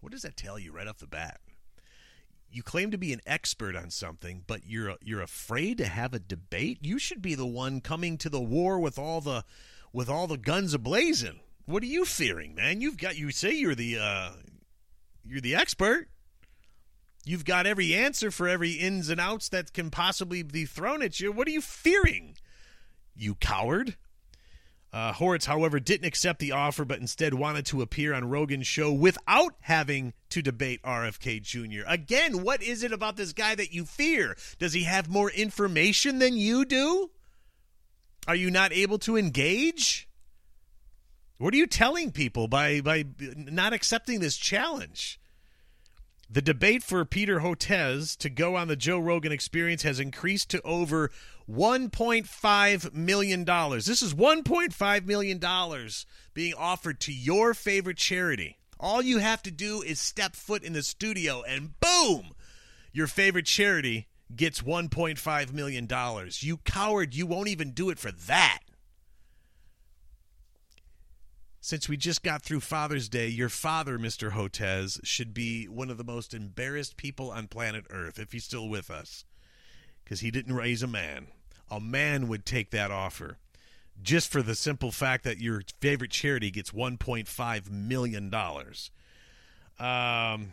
What 0.00 0.10
does 0.10 0.22
that 0.22 0.36
tell 0.36 0.58
you 0.58 0.72
right 0.72 0.88
off 0.88 0.98
the 0.98 1.06
bat? 1.06 1.40
You 2.50 2.62
claim 2.62 2.90
to 2.90 2.98
be 2.98 3.12
an 3.12 3.20
expert 3.24 3.76
on 3.76 3.90
something, 3.90 4.42
but 4.46 4.66
you're 4.66 4.96
you're 5.00 5.22
afraid 5.22 5.78
to 5.78 5.86
have 5.86 6.12
a 6.12 6.18
debate. 6.18 6.78
You 6.82 6.98
should 6.98 7.22
be 7.22 7.34
the 7.34 7.46
one 7.46 7.80
coming 7.80 8.18
to 8.18 8.28
the 8.28 8.42
war 8.42 8.78
with 8.78 8.98
all 8.98 9.22
the 9.22 9.44
with 9.90 10.10
all 10.10 10.26
the 10.26 10.36
guns 10.36 10.76
ablazing. 10.76 11.38
What 11.66 11.82
are 11.82 11.86
you 11.86 12.04
fearing, 12.04 12.54
man? 12.54 12.80
You've 12.80 12.96
got 12.96 13.16
you 13.16 13.30
say 13.30 13.52
you're 13.52 13.74
the 13.74 13.98
uh, 13.98 14.30
you're 15.24 15.40
the 15.40 15.54
expert. 15.54 16.08
You've 17.24 17.44
got 17.44 17.66
every 17.66 17.94
answer 17.94 18.32
for 18.32 18.48
every 18.48 18.72
ins 18.72 19.08
and 19.08 19.20
outs 19.20 19.48
that 19.50 19.72
can 19.72 19.90
possibly 19.90 20.42
be 20.42 20.64
thrown 20.64 21.02
at 21.02 21.20
you. 21.20 21.30
What 21.30 21.46
are 21.46 21.52
you 21.52 21.60
fearing, 21.60 22.36
you 23.14 23.36
coward? 23.36 23.96
Uh, 24.92 25.12
Horowitz, 25.12 25.46
however, 25.46 25.80
didn't 25.80 26.06
accept 26.06 26.38
the 26.38 26.52
offer, 26.52 26.84
but 26.84 26.98
instead 26.98 27.32
wanted 27.32 27.64
to 27.66 27.80
appear 27.80 28.12
on 28.12 28.28
Rogan's 28.28 28.66
show 28.66 28.92
without 28.92 29.54
having 29.60 30.12
to 30.28 30.42
debate 30.42 30.82
RFK 30.82 31.40
Jr. 31.40 31.82
Again, 31.86 32.42
what 32.42 32.62
is 32.62 32.82
it 32.82 32.92
about 32.92 33.16
this 33.16 33.32
guy 33.32 33.54
that 33.54 33.72
you 33.72 33.86
fear? 33.86 34.36
Does 34.58 34.74
he 34.74 34.82
have 34.82 35.08
more 35.08 35.30
information 35.30 36.18
than 36.18 36.36
you 36.36 36.66
do? 36.66 37.10
Are 38.28 38.34
you 38.34 38.50
not 38.50 38.72
able 38.72 38.98
to 38.98 39.16
engage? 39.16 40.08
What 41.42 41.54
are 41.54 41.56
you 41.56 41.66
telling 41.66 42.12
people 42.12 42.46
by 42.46 42.80
by 42.80 43.04
not 43.18 43.72
accepting 43.72 44.20
this 44.20 44.36
challenge? 44.36 45.18
The 46.30 46.40
debate 46.40 46.84
for 46.84 47.04
Peter 47.04 47.40
Hotez 47.40 48.16
to 48.18 48.30
go 48.30 48.54
on 48.54 48.68
the 48.68 48.76
Joe 48.76 49.00
Rogan 49.00 49.32
experience 49.32 49.82
has 49.82 49.98
increased 49.98 50.50
to 50.50 50.62
over 50.62 51.10
$1.5 51.50 52.94
million. 52.94 53.44
This 53.44 54.02
is 54.02 54.14
$1.5 54.14 55.04
million 55.04 55.88
being 56.32 56.54
offered 56.54 57.00
to 57.00 57.12
your 57.12 57.54
favorite 57.54 57.96
charity. 57.96 58.58
All 58.78 59.02
you 59.02 59.18
have 59.18 59.42
to 59.42 59.50
do 59.50 59.82
is 59.82 59.98
step 59.98 60.36
foot 60.36 60.62
in 60.62 60.74
the 60.74 60.82
studio, 60.84 61.42
and 61.42 61.72
boom, 61.80 62.36
your 62.92 63.08
favorite 63.08 63.46
charity 63.46 64.06
gets 64.36 64.62
$1.5 64.62 65.52
million. 65.52 65.88
You 66.38 66.58
coward, 66.58 67.16
you 67.16 67.26
won't 67.26 67.48
even 67.48 67.72
do 67.72 67.90
it 67.90 67.98
for 67.98 68.12
that. 68.12 68.60
Since 71.62 71.88
we 71.88 71.96
just 71.96 72.24
got 72.24 72.42
through 72.42 72.58
Father's 72.58 73.08
Day, 73.08 73.28
your 73.28 73.48
father, 73.48 73.96
Mr. 73.96 74.32
Hotez, 74.32 74.98
should 75.04 75.32
be 75.32 75.66
one 75.66 75.90
of 75.90 75.96
the 75.96 76.02
most 76.02 76.34
embarrassed 76.34 76.96
people 76.96 77.30
on 77.30 77.46
planet 77.46 77.86
Earth 77.88 78.18
if 78.18 78.32
he's 78.32 78.44
still 78.44 78.68
with 78.68 78.90
us. 78.90 79.24
Because 80.02 80.18
he 80.20 80.32
didn't 80.32 80.56
raise 80.56 80.82
a 80.82 80.88
man. 80.88 81.28
A 81.70 81.78
man 81.78 82.26
would 82.26 82.44
take 82.44 82.72
that 82.72 82.90
offer 82.90 83.38
just 84.02 84.32
for 84.32 84.42
the 84.42 84.56
simple 84.56 84.90
fact 84.90 85.22
that 85.22 85.38
your 85.38 85.62
favorite 85.80 86.10
charity 86.10 86.50
gets 86.50 86.72
$1.5 86.72 87.70
million. 87.70 88.34
Um, 89.78 90.52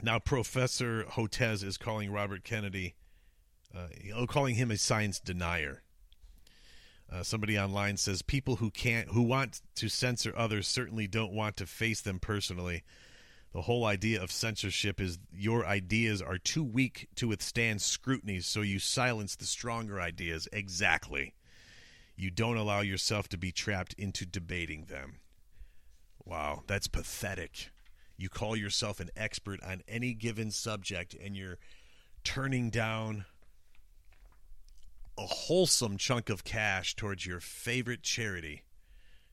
now, 0.00 0.20
Professor 0.20 1.02
Hotez 1.10 1.64
is 1.64 1.76
calling 1.76 2.12
Robert 2.12 2.44
Kennedy, 2.44 2.94
uh, 3.76 4.26
calling 4.26 4.54
him 4.54 4.70
a 4.70 4.76
science 4.76 5.18
denier. 5.18 5.82
Uh, 7.12 7.22
somebody 7.22 7.58
online 7.58 7.96
says 7.96 8.22
people 8.22 8.56
who 8.56 8.70
can't, 8.70 9.08
who 9.08 9.22
want 9.22 9.60
to 9.74 9.88
censor 9.88 10.32
others, 10.36 10.66
certainly 10.66 11.06
don't 11.06 11.32
want 11.32 11.56
to 11.58 11.66
face 11.66 12.00
them 12.00 12.18
personally. 12.18 12.82
The 13.52 13.62
whole 13.62 13.84
idea 13.84 14.22
of 14.22 14.32
censorship 14.32 14.98
is 14.98 15.18
your 15.30 15.66
ideas 15.66 16.22
are 16.22 16.38
too 16.38 16.64
weak 16.64 17.08
to 17.16 17.28
withstand 17.28 17.82
scrutiny, 17.82 18.40
so 18.40 18.62
you 18.62 18.78
silence 18.78 19.36
the 19.36 19.44
stronger 19.44 20.00
ideas. 20.00 20.48
Exactly. 20.52 21.34
You 22.16 22.30
don't 22.30 22.56
allow 22.56 22.80
yourself 22.80 23.28
to 23.28 23.36
be 23.36 23.52
trapped 23.52 23.92
into 23.94 24.24
debating 24.24 24.86
them. 24.86 25.18
Wow, 26.24 26.62
that's 26.66 26.88
pathetic. 26.88 27.70
You 28.16 28.30
call 28.30 28.56
yourself 28.56 29.00
an 29.00 29.10
expert 29.16 29.62
on 29.62 29.82
any 29.86 30.14
given 30.14 30.50
subject 30.50 31.14
and 31.14 31.36
you're 31.36 31.58
turning 32.24 32.70
down 32.70 33.26
a 35.18 35.26
wholesome 35.26 35.96
chunk 35.96 36.30
of 36.30 36.44
cash 36.44 36.96
towards 36.96 37.26
your 37.26 37.40
favorite 37.40 38.02
charity 38.02 38.62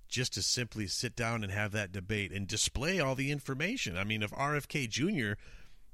just 0.09 0.33
to 0.33 0.41
simply 0.41 0.87
sit 0.87 1.15
down 1.15 1.43
and 1.43 1.53
have 1.53 1.71
that 1.71 1.91
debate 1.91 2.31
and 2.31 2.47
display 2.47 2.99
all 2.99 3.15
the 3.15 3.31
information. 3.31 3.95
I 3.95 4.03
mean, 4.03 4.23
if 4.23 4.31
RFK 4.31 4.89
Jr. 4.89 5.39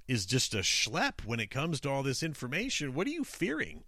is 0.07 0.25
just 0.25 0.53
a 0.53 0.59
schlep 0.59 1.25
when 1.25 1.39
it 1.39 1.51
comes 1.51 1.81
to 1.81 1.89
all 1.89 2.01
this 2.01 2.23
information, 2.23 2.93
what 2.93 3.07
are 3.07 3.11
you 3.11 3.25
fearing? 3.25 3.83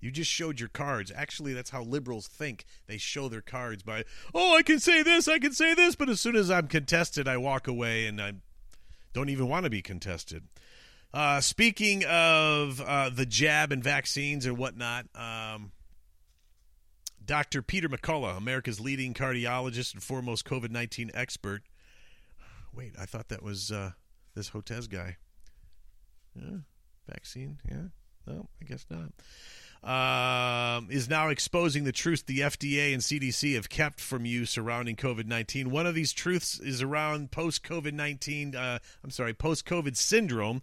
You 0.00 0.10
just 0.10 0.30
showed 0.30 0.60
your 0.60 0.68
cards. 0.68 1.10
Actually, 1.14 1.54
that's 1.54 1.70
how 1.70 1.82
liberals 1.82 2.28
think. 2.28 2.64
They 2.86 2.98
show 2.98 3.28
their 3.28 3.40
cards 3.40 3.82
by, 3.82 4.04
oh, 4.32 4.56
I 4.56 4.62
can 4.62 4.78
say 4.78 5.02
this, 5.02 5.26
I 5.26 5.38
can 5.38 5.52
say 5.52 5.74
this, 5.74 5.96
but 5.96 6.08
as 6.08 6.20
soon 6.20 6.36
as 6.36 6.50
I'm 6.50 6.68
contested, 6.68 7.26
I 7.26 7.36
walk 7.36 7.66
away 7.66 8.06
and 8.06 8.20
I 8.20 8.34
don't 9.12 9.30
even 9.30 9.48
want 9.48 9.64
to 9.64 9.70
be 9.70 9.82
contested. 9.82 10.44
Uh, 11.12 11.40
speaking 11.40 12.04
of 12.04 12.80
uh, 12.80 13.08
the 13.08 13.24
jab 13.24 13.72
and 13.72 13.82
vaccines 13.82 14.44
and 14.44 14.58
whatnot, 14.58 15.06
um, 15.14 15.72
Dr. 17.24 17.62
Peter 17.62 17.88
McCullough, 17.88 18.36
America's 18.36 18.80
leading 18.80 19.14
cardiologist 19.14 19.94
and 19.94 20.02
foremost 20.02 20.44
COVID 20.44 20.70
19 20.70 21.10
expert. 21.14 21.62
Wait, 22.74 22.94
I 22.98 23.06
thought 23.06 23.28
that 23.28 23.42
was 23.42 23.72
uh, 23.72 23.92
this 24.34 24.50
Hotez 24.50 24.88
guy. 24.88 25.16
Yeah, 26.34 26.58
vaccine, 27.08 27.58
yeah. 27.68 27.88
No, 28.26 28.48
I 28.60 28.64
guess 28.64 28.86
not. 28.90 29.12
Um, 29.80 30.88
is 30.90 31.08
now 31.08 31.28
exposing 31.28 31.84
the 31.84 31.92
truths 31.92 32.22
the 32.22 32.40
FDA 32.40 32.92
and 32.92 33.00
CDC 33.00 33.54
have 33.54 33.68
kept 33.68 34.00
from 34.00 34.26
you 34.26 34.44
surrounding 34.44 34.96
COVID 34.96 35.26
19. 35.26 35.70
One 35.70 35.86
of 35.86 35.94
these 35.94 36.12
truths 36.12 36.58
is 36.58 36.82
around 36.82 37.30
post 37.30 37.62
COVID 37.62 37.92
19, 37.92 38.56
uh, 38.56 38.78
I'm 39.04 39.10
sorry, 39.10 39.34
post 39.34 39.66
COVID 39.66 39.96
syndrome, 39.96 40.62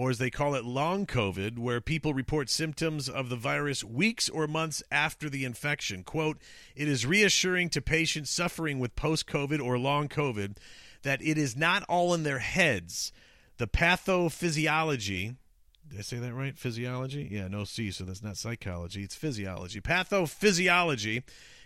or 0.00 0.08
as 0.08 0.16
they 0.16 0.30
call 0.30 0.54
it, 0.54 0.64
long 0.64 1.04
COVID, 1.04 1.58
where 1.58 1.78
people 1.78 2.14
report 2.14 2.48
symptoms 2.48 3.06
of 3.06 3.28
the 3.28 3.36
virus 3.36 3.84
weeks 3.84 4.30
or 4.30 4.46
months 4.46 4.82
after 4.90 5.28
the 5.28 5.44
infection. 5.44 6.02
Quote, 6.04 6.38
it 6.74 6.88
is 6.88 7.04
reassuring 7.04 7.68
to 7.68 7.82
patients 7.82 8.30
suffering 8.30 8.78
with 8.78 8.96
post 8.96 9.26
COVID 9.26 9.62
or 9.62 9.78
long 9.78 10.08
COVID 10.08 10.56
that 11.02 11.20
it 11.20 11.36
is 11.36 11.54
not 11.54 11.82
all 11.82 12.14
in 12.14 12.22
their 12.22 12.38
heads. 12.38 13.12
The 13.58 13.66
pathophysiology, 13.66 15.36
did 15.90 15.98
I 15.98 16.02
say 16.02 16.18
that 16.18 16.32
right? 16.32 16.56
Physiology? 16.56 17.28
Yeah, 17.30 17.48
no 17.48 17.64
C, 17.64 17.90
so 17.90 18.04
that's 18.04 18.22
not 18.22 18.36
psychology. 18.36 19.02
It's 19.02 19.16
physiology. 19.16 19.80
Pathophysiology 19.80 21.24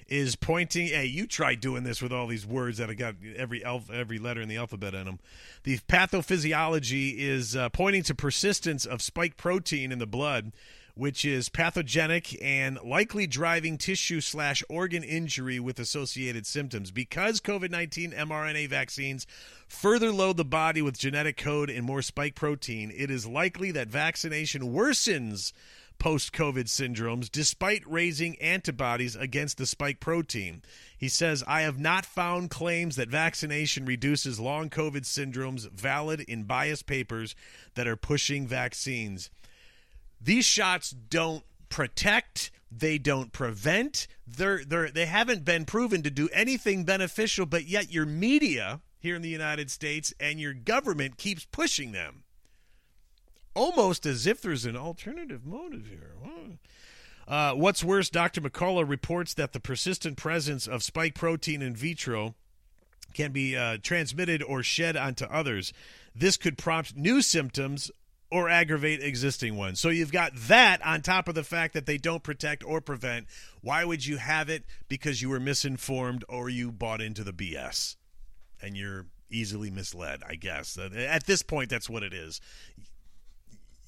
is 0.09 0.35
pointing. 0.35 0.89
Hey, 0.89 1.05
you 1.07 1.27
try 1.27 1.55
doing 1.55 1.85
this 1.85 2.01
with 2.01 2.13
all 2.13 2.27
these 2.27 2.47
words 2.47 2.79
that 2.79 2.89
have 2.89 2.99
got 2.99 3.17
every 3.37 3.65
alph- 3.65 3.91
every 3.91 4.19
letter 4.19 4.41
in 4.41 4.49
the 4.49 4.57
alphabet 4.57 4.95
in 4.95 5.05
them. 5.05 5.19
The 5.65 5.79
pathophysiology 5.89 7.17
is 7.19 7.55
uh, 7.55 7.69
pointing 7.69 8.03
to 8.05 8.15
persistence 8.15 8.87
of 8.87 9.03
spike 9.03 9.37
protein 9.37 9.93
in 9.93 9.99
the 9.99 10.07
blood, 10.07 10.53
which 10.95 11.25
is 11.25 11.49
pathogenic 11.49 12.41
and 12.43 12.79
likely 12.85 13.27
driving 13.27 13.77
tissue 13.77 14.21
slash 14.21 14.63
organ 14.69 15.03
injury 15.03 15.59
with 15.59 15.79
associated 15.79 16.47
symptoms. 16.47 16.91
Because 16.91 17.41
COVID 17.41 17.71
nineteen 17.71 18.13
mRNA 18.13 18.69
vaccines 18.69 19.27
further 19.67 20.13
load 20.13 20.37
the 20.37 20.45
body 20.45 20.83
with 20.83 20.99
genetic 20.99 21.37
code 21.37 21.69
and 21.69 21.85
more 21.85 22.03
spike 22.03 22.35
protein, 22.35 22.93
it 22.97 23.11
is 23.11 23.27
likely 23.27 23.73
that 23.73 23.89
vaccination 23.89 24.73
worsens 24.73 25.53
post 25.99 26.33
COVID 26.33 26.65
syndromes 26.65 27.31
despite 27.31 27.83
raising 27.87 28.37
antibodies 28.41 29.15
against 29.15 29.59
the 29.59 29.67
spike 29.67 30.01
protein. 30.01 30.61
He 30.99 31.09
says, 31.09 31.45
I 31.47 31.63
have 31.63 31.79
not 31.79 32.05
found 32.05 32.51
claims 32.51 32.97
that 32.97 33.09
vaccination 33.09 33.85
reduces 33.85 34.41
long 34.41 34.71
COVID 34.71 35.03
syndromes 35.03 35.71
valid 35.71 36.21
in 36.21 36.45
biased 36.45 36.87
papers 36.87 37.35
that 37.75 37.87
are 37.87 37.97
pushing 37.97 38.47
vaccines. 38.47 39.31
These 40.25 40.47
shots 40.47 40.91
don't 40.91 41.45
protect, 41.69 42.51
they 42.73 42.99
don't 42.99 43.33
prevent, 43.33 44.07
they're, 44.27 44.65
they're, 44.65 44.91
they 44.91 45.07
haven't 45.07 45.45
been 45.45 45.65
proven 45.67 46.03
to 46.03 46.11
do 46.11 46.29
anything 46.33 46.85
beneficial, 46.85 47.45
but 47.47 47.67
yet 47.67 47.93
your 47.93 48.07
media 48.07 48.81
here 48.99 49.17
in 49.17 49.23
the 49.23 49.29
United 49.29 49.71
States 49.71 50.15
and 50.19 50.41
your 50.41 50.55
government 50.55 51.19
keeps 51.19 51.45
pushing 51.45 51.93
them 51.93 52.25
almost 53.55 54.05
as 54.07 54.27
if 54.27 54.41
there's 54.41 54.65
an 54.65 54.77
alternative 54.77 55.47
motive 55.47 55.87
here. 55.87 56.13
Uh, 57.27 57.53
what's 57.53 57.83
worse, 57.83 58.11
Dr. 58.11 58.41
McCullough 58.41 58.89
reports 58.89 59.33
that 59.35 59.53
the 59.53 59.61
persistent 59.61 60.17
presence 60.17 60.67
of 60.67 60.83
spike 60.83 61.15
protein 61.15 61.63
in 61.63 61.75
vitro 61.75 62.35
can 63.15 63.33
be 63.33 63.57
uh, 63.57 63.79
transmitted 63.83 64.43
or 64.43 64.63
shed 64.63 64.97
onto 64.97 65.25
others. 65.27 65.73
This 66.15 66.37
could 66.37 66.59
prompt 66.59 66.97
new 66.97 67.23
symptoms 67.23 67.91
or 68.35 68.49
aggravate 68.49 69.01
existing 69.01 69.57
ones. 69.57 69.79
So 69.79 69.91
you've 69.91 70.11
got 70.11 70.33
that 70.35 70.85
on 70.85 71.03
top 71.03 71.29
of 71.29 71.37
the 71.37 71.45
fact 71.45 71.73
that 71.75 71.87
they 71.87 71.99
don't 71.99 72.23
protect 72.23 72.65
or 72.65 72.81
prevent. 72.81 73.27
Why 73.61 73.85
would 73.85 74.05
you 74.05 74.17
have 74.17 74.49
it? 74.49 74.65
Because 74.89 75.23
you 75.23 75.29
were 75.29 75.39
misinformed 75.39 76.25
or 76.29 76.49
you 76.49 76.73
bought 76.73 77.01
into 77.01 77.23
the 77.23 77.33
BS 77.33 77.95
and 78.61 78.77
you're 78.77 79.07
easily 79.31 79.71
misled, 79.71 80.23
I 80.29 80.35
guess. 80.35 80.77
Uh, 80.77 80.91
at 80.97 81.27
this 81.27 81.43
point, 81.43 81.71
that's 81.71 81.89
what 81.89 82.03
it 82.03 82.13
is 82.13 82.41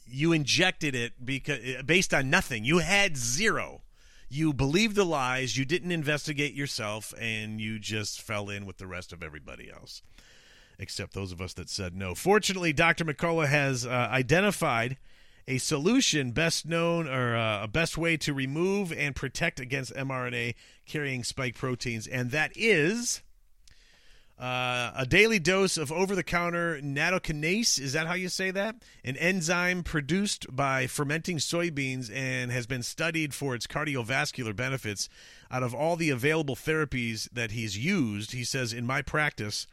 you 0.06 0.32
injected 0.32 0.94
it 0.94 1.12
because 1.24 1.58
uh, 1.58 1.82
based 1.82 2.14
on 2.14 2.30
nothing. 2.30 2.64
You 2.64 2.78
had 2.78 3.16
zero. 3.16 3.82
You 4.28 4.52
believed 4.52 4.96
the 4.96 5.04
lies. 5.04 5.56
You 5.56 5.64
didn't 5.64 5.90
investigate 5.90 6.54
yourself, 6.54 7.12
and 7.20 7.60
you 7.60 7.78
just 7.78 8.22
fell 8.22 8.48
in 8.48 8.66
with 8.66 8.78
the 8.78 8.86
rest 8.86 9.12
of 9.12 9.22
everybody 9.22 9.68
else, 9.70 10.02
except 10.78 11.14
those 11.14 11.32
of 11.32 11.40
us 11.40 11.54
that 11.54 11.68
said 11.68 11.94
no. 11.94 12.14
Fortunately, 12.14 12.72
Dr. 12.72 13.04
McCullough 13.04 13.48
has 13.48 13.86
uh, 13.86 14.08
identified 14.10 14.96
a 15.48 15.58
solution 15.58 16.32
best 16.32 16.66
known 16.66 17.08
or 17.08 17.36
uh, 17.36 17.64
a 17.64 17.68
best 17.68 17.96
way 17.96 18.16
to 18.16 18.34
remove 18.34 18.92
and 18.92 19.14
protect 19.14 19.60
against 19.60 19.94
mRNA 19.94 20.54
carrying 20.86 21.22
spike 21.22 21.54
proteins, 21.54 22.06
and 22.06 22.30
that 22.32 22.52
is 22.56 23.22
uh, 24.38 24.92
a 24.94 25.06
daily 25.06 25.38
dose 25.38 25.78
of 25.78 25.90
over 25.90 26.14
the 26.14 26.22
counter 26.22 26.78
nattokinase, 26.82 27.80
is 27.80 27.94
that 27.94 28.06
how 28.06 28.12
you 28.12 28.28
say 28.28 28.50
that? 28.50 28.76
An 29.02 29.16
enzyme 29.16 29.82
produced 29.82 30.54
by 30.54 30.86
fermenting 30.86 31.38
soybeans 31.38 32.14
and 32.14 32.52
has 32.52 32.66
been 32.66 32.82
studied 32.82 33.32
for 33.32 33.54
its 33.54 33.66
cardiovascular 33.66 34.54
benefits. 34.54 35.08
Out 35.50 35.62
of 35.62 35.74
all 35.74 35.96
the 35.96 36.10
available 36.10 36.54
therapies 36.54 37.30
that 37.32 37.52
he's 37.52 37.78
used, 37.78 38.32
he 38.32 38.44
says, 38.44 38.74
in 38.74 38.84
my 38.84 39.00
practice, 39.00 39.66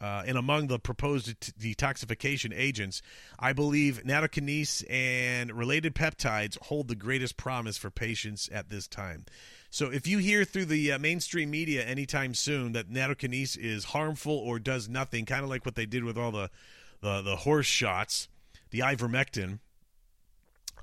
uh, 0.00 0.22
and 0.26 0.38
among 0.38 0.68
the 0.68 0.78
proposed 0.78 1.58
detoxification 1.58 2.52
agents, 2.54 3.02
I 3.38 3.52
believe 3.52 4.02
nattokinase 4.04 4.84
and 4.90 5.52
related 5.52 5.94
peptides 5.94 6.58
hold 6.62 6.88
the 6.88 6.94
greatest 6.94 7.36
promise 7.36 7.76
for 7.76 7.90
patients 7.90 8.48
at 8.52 8.70
this 8.70 8.88
time. 8.88 9.26
So 9.70 9.90
if 9.90 10.06
you 10.06 10.18
hear 10.18 10.44
through 10.44 10.64
the 10.64 10.92
uh, 10.92 10.98
mainstream 10.98 11.50
media 11.50 11.84
anytime 11.84 12.34
soon 12.34 12.72
that 12.72 12.90
nattokinase 12.90 13.56
is 13.56 13.84
harmful 13.84 14.32
or 14.32 14.58
does 14.58 14.88
nothing, 14.88 15.26
kind 15.26 15.44
of 15.44 15.50
like 15.50 15.64
what 15.64 15.76
they 15.76 15.86
did 15.86 16.04
with 16.04 16.18
all 16.18 16.32
the 16.32 16.50
the, 17.00 17.22
the 17.22 17.36
horse 17.36 17.66
shots, 17.66 18.28
the 18.70 18.80
ivermectin, 18.80 19.58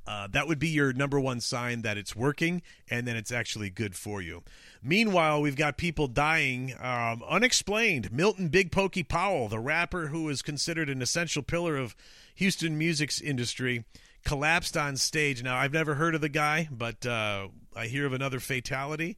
uh, 0.08 0.26
that 0.32 0.48
would 0.48 0.58
be 0.58 0.70
your 0.70 0.94
number 0.94 1.20
one 1.20 1.42
sign 1.42 1.82
that 1.82 1.98
it's 1.98 2.16
working 2.16 2.62
and 2.90 3.06
then 3.06 3.18
it's 3.18 3.32
actually 3.32 3.70
good 3.70 3.94
for 3.94 4.22
you. 4.22 4.42
Meanwhile, 4.82 5.42
we've 5.42 5.58
got 5.58 5.76
people 5.76 6.08
dying 6.08 6.74
um, 6.80 7.22
unexplained. 7.28 8.12
Milton 8.12 8.48
Big 8.48 8.72
Pokey 8.72 9.04
Powell, 9.04 9.50
the 9.50 9.60
rapper 9.60 10.08
who 10.08 10.30
is 10.30 10.42
considered 10.42 10.90
an 10.90 11.02
essential 11.02 11.44
pillar 11.44 11.76
of 11.76 11.94
Houston 12.36 12.78
music's 12.78 13.20
industry, 13.20 13.84
collapsed 14.24 14.78
on 14.78 14.96
stage. 14.96 15.44
Now, 15.44 15.58
I've 15.58 15.74
never 15.74 15.96
heard 15.96 16.16
of 16.16 16.22
the 16.22 16.30
guy, 16.30 16.70
but 16.72 17.06
uh, 17.06 17.50
I 17.76 17.88
hear 17.88 18.06
of 18.06 18.14
another 18.14 18.40
fatality. 18.40 19.18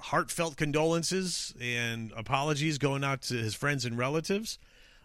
heartfelt 0.00 0.56
condolences 0.56 1.54
and 1.60 2.12
apologies 2.16 2.78
going 2.78 3.02
out 3.02 3.22
to 3.22 3.34
his 3.34 3.54
friends 3.54 3.84
and 3.84 3.98
relatives. 3.98 4.58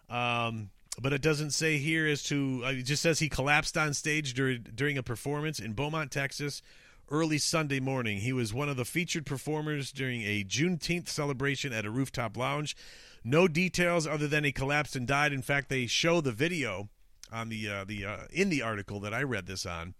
Um, 0.08 0.70
but 1.00 1.12
it 1.12 1.22
doesn't 1.22 1.52
say 1.52 1.78
here 1.78 2.06
as 2.06 2.22
to, 2.24 2.62
uh, 2.64 2.70
it 2.70 2.82
just 2.82 3.02
says 3.02 3.18
he 3.18 3.28
collapsed 3.28 3.76
on 3.76 3.94
stage 3.94 4.34
during, 4.34 4.66
during 4.74 4.98
a 4.98 5.02
performance 5.02 5.58
in 5.58 5.72
Beaumont, 5.72 6.10
Texas, 6.10 6.60
early 7.10 7.38
Sunday 7.38 7.80
morning. 7.80 8.18
He 8.18 8.32
was 8.32 8.52
one 8.52 8.68
of 8.68 8.76
the 8.76 8.84
featured 8.84 9.26
performers 9.26 9.92
during 9.92 10.22
a 10.22 10.44
Juneteenth 10.44 11.08
celebration 11.08 11.72
at 11.72 11.86
a 11.86 11.90
rooftop 11.90 12.36
lounge. 12.36 12.76
No 13.24 13.48
details 13.48 14.06
other 14.06 14.28
than 14.28 14.44
he 14.44 14.52
collapsed 14.52 14.94
and 14.94 15.06
died. 15.06 15.32
In 15.32 15.42
fact, 15.42 15.68
they 15.68 15.86
show 15.86 16.20
the 16.20 16.32
video 16.32 16.88
on 17.32 17.48
the 17.48 17.68
uh, 17.68 17.84
the 17.84 18.04
uh, 18.04 18.16
in 18.30 18.48
the 18.48 18.62
article 18.62 19.00
that 19.00 19.12
I 19.12 19.22
read 19.22 19.46
this 19.46 19.66
on. 19.66 19.94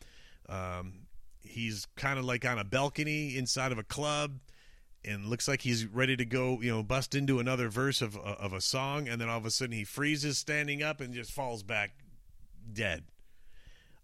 Um, 0.49 1.07
he's 1.43 1.87
kind 1.97 2.19
of 2.19 2.25
like 2.25 2.45
on 2.45 2.59
a 2.59 2.65
balcony 2.65 3.37
inside 3.37 3.73
of 3.73 3.79
a 3.79 3.83
club 3.83 4.39
and 5.05 5.27
looks 5.27 5.49
like 5.49 5.63
he's 5.63 5.87
ready 5.87 6.17
to 6.17 6.25
go, 6.25 6.61
you 6.61 6.71
know, 6.71 6.83
bust 6.83 7.15
into 7.15 7.39
another 7.39 7.69
verse 7.69 8.03
of 8.03 8.17
uh, 8.17 8.37
of 8.39 8.53
a 8.53 8.61
song, 8.61 9.09
and 9.09 9.21
then 9.21 9.29
all 9.29 9.39
of 9.39 9.47
a 9.47 9.51
sudden 9.51 9.75
he 9.75 9.85
freezes 9.85 10.39
standing 10.39 10.83
up 10.83 11.01
and 11.01 11.15
just 11.15 11.33
falls 11.33 11.63
back 11.63 11.93
dead. 12.73 13.05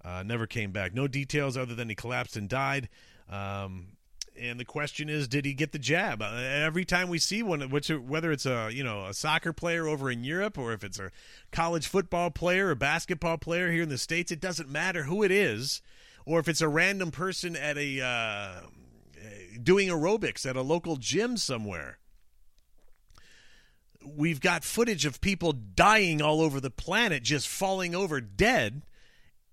Uh, 0.05 0.23
never 0.23 0.47
came 0.47 0.71
back. 0.71 0.95
No 0.95 1.09
details 1.09 1.57
other 1.57 1.75
than 1.75 1.89
he 1.89 1.95
collapsed 1.95 2.37
and 2.37 2.49
died. 2.49 2.89
Um, 3.29 3.97
and 4.39 4.61
the 4.61 4.65
question 4.65 5.09
is, 5.09 5.27
did 5.29 5.45
he 5.45 5.55
get 5.55 5.73
the 5.73 5.79
jab? 5.79 6.23
Uh, 6.23 6.35
every 6.35 6.85
time 6.85 7.09
we 7.09 7.19
see 7.19 7.43
one, 7.43 7.71
which 7.71 7.89
whether 7.89 8.31
it's 8.31 8.47
a 8.47 8.71
you 8.73 8.85
know 8.85 9.07
a 9.07 9.15
soccer 9.15 9.53
player 9.53 9.87
over 9.87 10.11
in 10.11 10.25
Europe 10.25 10.59
or 10.59 10.73
if 10.73 10.85
it's 10.85 10.99
a 10.99 11.11
college 11.53 11.87
football 11.87 12.31
player 12.31 12.69
or 12.69 12.75
basketball 12.75 13.39
player 13.39 13.73
here 13.73 13.83
in 13.83 13.89
the 13.89 13.99
states, 13.99 14.31
it 14.31 14.41
doesn't 14.41 14.69
matter 14.69 15.05
who 15.05 15.23
it 15.23 15.31
is, 15.31 15.83
or 16.25 16.39
if 16.39 16.49
it's 16.49 16.61
a 16.61 16.69
random 16.69 17.11
person 17.11 17.57
at 17.57 17.77
a 17.77 18.01
uh, 18.01 18.67
doing 19.63 19.89
aerobics 19.89 20.49
at 20.49 20.57
a 20.57 20.63
local 20.63 20.97
gym 20.97 21.37
somewhere. 21.37 21.99
We've 24.05 24.41
got 24.41 24.65
footage 24.65 25.05
of 25.05 25.21
people 25.21 25.53
dying 25.53 26.23
all 26.23 26.41
over 26.41 26.61
the 26.61 26.71
planet, 26.71 27.23
just 27.23 27.49
falling 27.49 27.95
over 27.95 28.21
dead. 28.21 28.83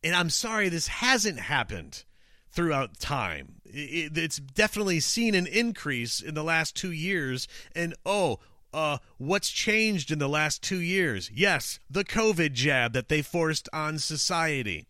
And 0.03 0.15
I'm 0.15 0.30
sorry, 0.30 0.70
this 0.70 0.88
hasn't 0.88 1.39
happened 1.39 2.03
throughout 2.51 3.00
time. 3.00 3.56
It's 3.65 4.38
definitely 4.38 5.00
seen 5.00 5.34
an 5.34 5.48
increase 5.48 6.22
in 6.22 6.36
the 6.36 6.44
last 6.44 6.75
two 6.75 6.92
years. 6.92 7.48
And 7.75 7.96
oh, 8.06 8.39
uh, 8.74 8.98
what's 9.18 9.50
changed 9.50 10.12
in 10.12 10.20
the 10.20 10.30
last 10.30 10.62
two 10.62 10.80
years? 10.80 11.32
Yes, 11.34 11.80
the 11.89 12.03
COVID 12.03 12.53
jab 12.53 12.94
that 12.94 13.10
they 13.10 13.22
forced 13.22 13.70
on 13.74 13.98
society. 14.00 14.86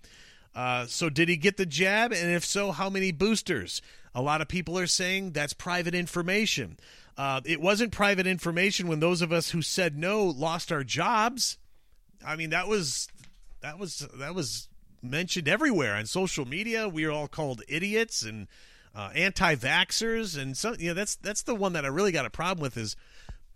Uh, 0.56 0.86
so, 0.86 1.10
did 1.10 1.30
he 1.30 1.38
get 1.38 1.58
the 1.58 1.66
jab? 1.66 2.12
And 2.12 2.32
if 2.32 2.46
so, 2.46 2.72
how 2.72 2.90
many 2.90 3.12
boosters? 3.12 3.82
A 4.16 4.22
lot 4.22 4.42
of 4.42 4.48
people 4.48 4.78
are 4.78 4.88
saying 4.88 5.32
that's 5.32 5.54
private 5.54 5.96
information. 5.96 6.78
Uh, 7.18 7.42
it 7.46 7.62
wasn't 7.62 7.92
private 7.92 8.28
information 8.28 8.88
when 8.88 9.00
those 9.00 9.22
of 9.22 9.32
us 9.32 9.52
who 9.52 9.62
said 9.62 9.98
no 9.98 10.24
lost 10.24 10.72
our 10.72 10.84
jobs. 10.84 11.58
I 12.26 12.36
mean, 12.36 12.52
that 12.52 12.68
was 12.68 13.08
that 13.62 13.80
was 13.80 14.08
that 14.16 14.36
was 14.36 14.68
mentioned 15.02 15.48
everywhere 15.48 15.96
on 15.96 16.06
social 16.06 16.46
media. 16.46 16.88
We 16.88 17.06
are 17.06 17.12
all 17.12 17.28
called 17.28 17.62
idiots 17.68 18.24
and 18.24 18.48
uh, 18.96 19.10
anti-vaxxers, 19.16 20.40
and 20.40 20.56
so 20.56 20.76
you 20.78 20.90
know 20.90 20.94
that's 20.94 21.16
that's 21.16 21.44
the 21.44 21.56
one 21.56 21.74
that 21.74 21.86
I 21.86 21.90
really 21.90 22.12
got 22.12 22.26
a 22.26 22.30
problem 22.30 22.62
with 22.62 22.78
is 22.78 22.96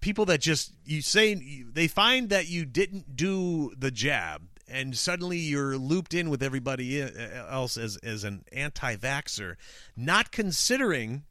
people 0.02 0.26
that 0.26 0.42
just 0.42 0.74
you 0.86 1.02
say 1.02 1.64
they 1.72 1.88
find 1.88 2.30
that 2.30 2.48
you 2.48 2.66
didn't 2.66 3.16
do 3.16 3.74
the 3.78 3.92
jab 3.92 4.44
and 4.68 4.98
suddenly 4.98 5.38
you're 5.38 5.78
looped 5.78 6.14
in 6.14 6.30
with 6.30 6.44
everybody 6.44 7.02
else 7.02 7.78
as 7.78 7.98
as 7.98 8.24
an 8.24 8.44
anti-vaxer, 8.52 9.56
not 9.96 10.32
considering 10.32 11.24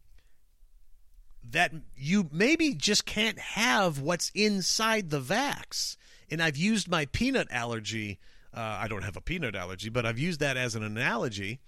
that 1.51 1.73
you 1.97 2.29
maybe 2.33 2.75
just 2.75 3.07
can't 3.07 3.39
have 3.39 4.01
what's 4.01 4.31
inside 4.35 5.11
the 5.11 5.21
vax. 5.21 5.97
And 6.31 6.43
I've 6.43 6.57
used 6.57 6.89
my 6.89 7.07
peanut 7.07 7.49
allergy. 7.51 8.19
Uh, 8.53 8.79
I 8.81 8.89
don't 8.89 9.05
have 9.05 9.17
a 9.17 9.21
peanut 9.21 9.55
allergy, 9.55 9.89
but 9.89 10.05
I've 10.05 10.19
used 10.19 10.41
that 10.41 10.57
as 10.57 10.75
an 10.75 10.83
analogy. 10.83 11.61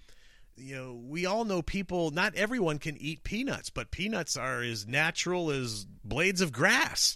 You 0.57 0.75
know, 0.75 1.01
we 1.07 1.25
all 1.25 1.45
know 1.45 1.61
people. 1.61 2.11
Not 2.11 2.35
everyone 2.35 2.79
can 2.79 2.97
eat 2.97 3.23
peanuts, 3.23 3.69
but 3.69 3.91
peanuts 3.91 4.35
are 4.35 4.61
as 4.61 4.85
natural 4.85 5.49
as 5.49 5.85
blades 6.03 6.41
of 6.41 6.51
grass 6.51 7.15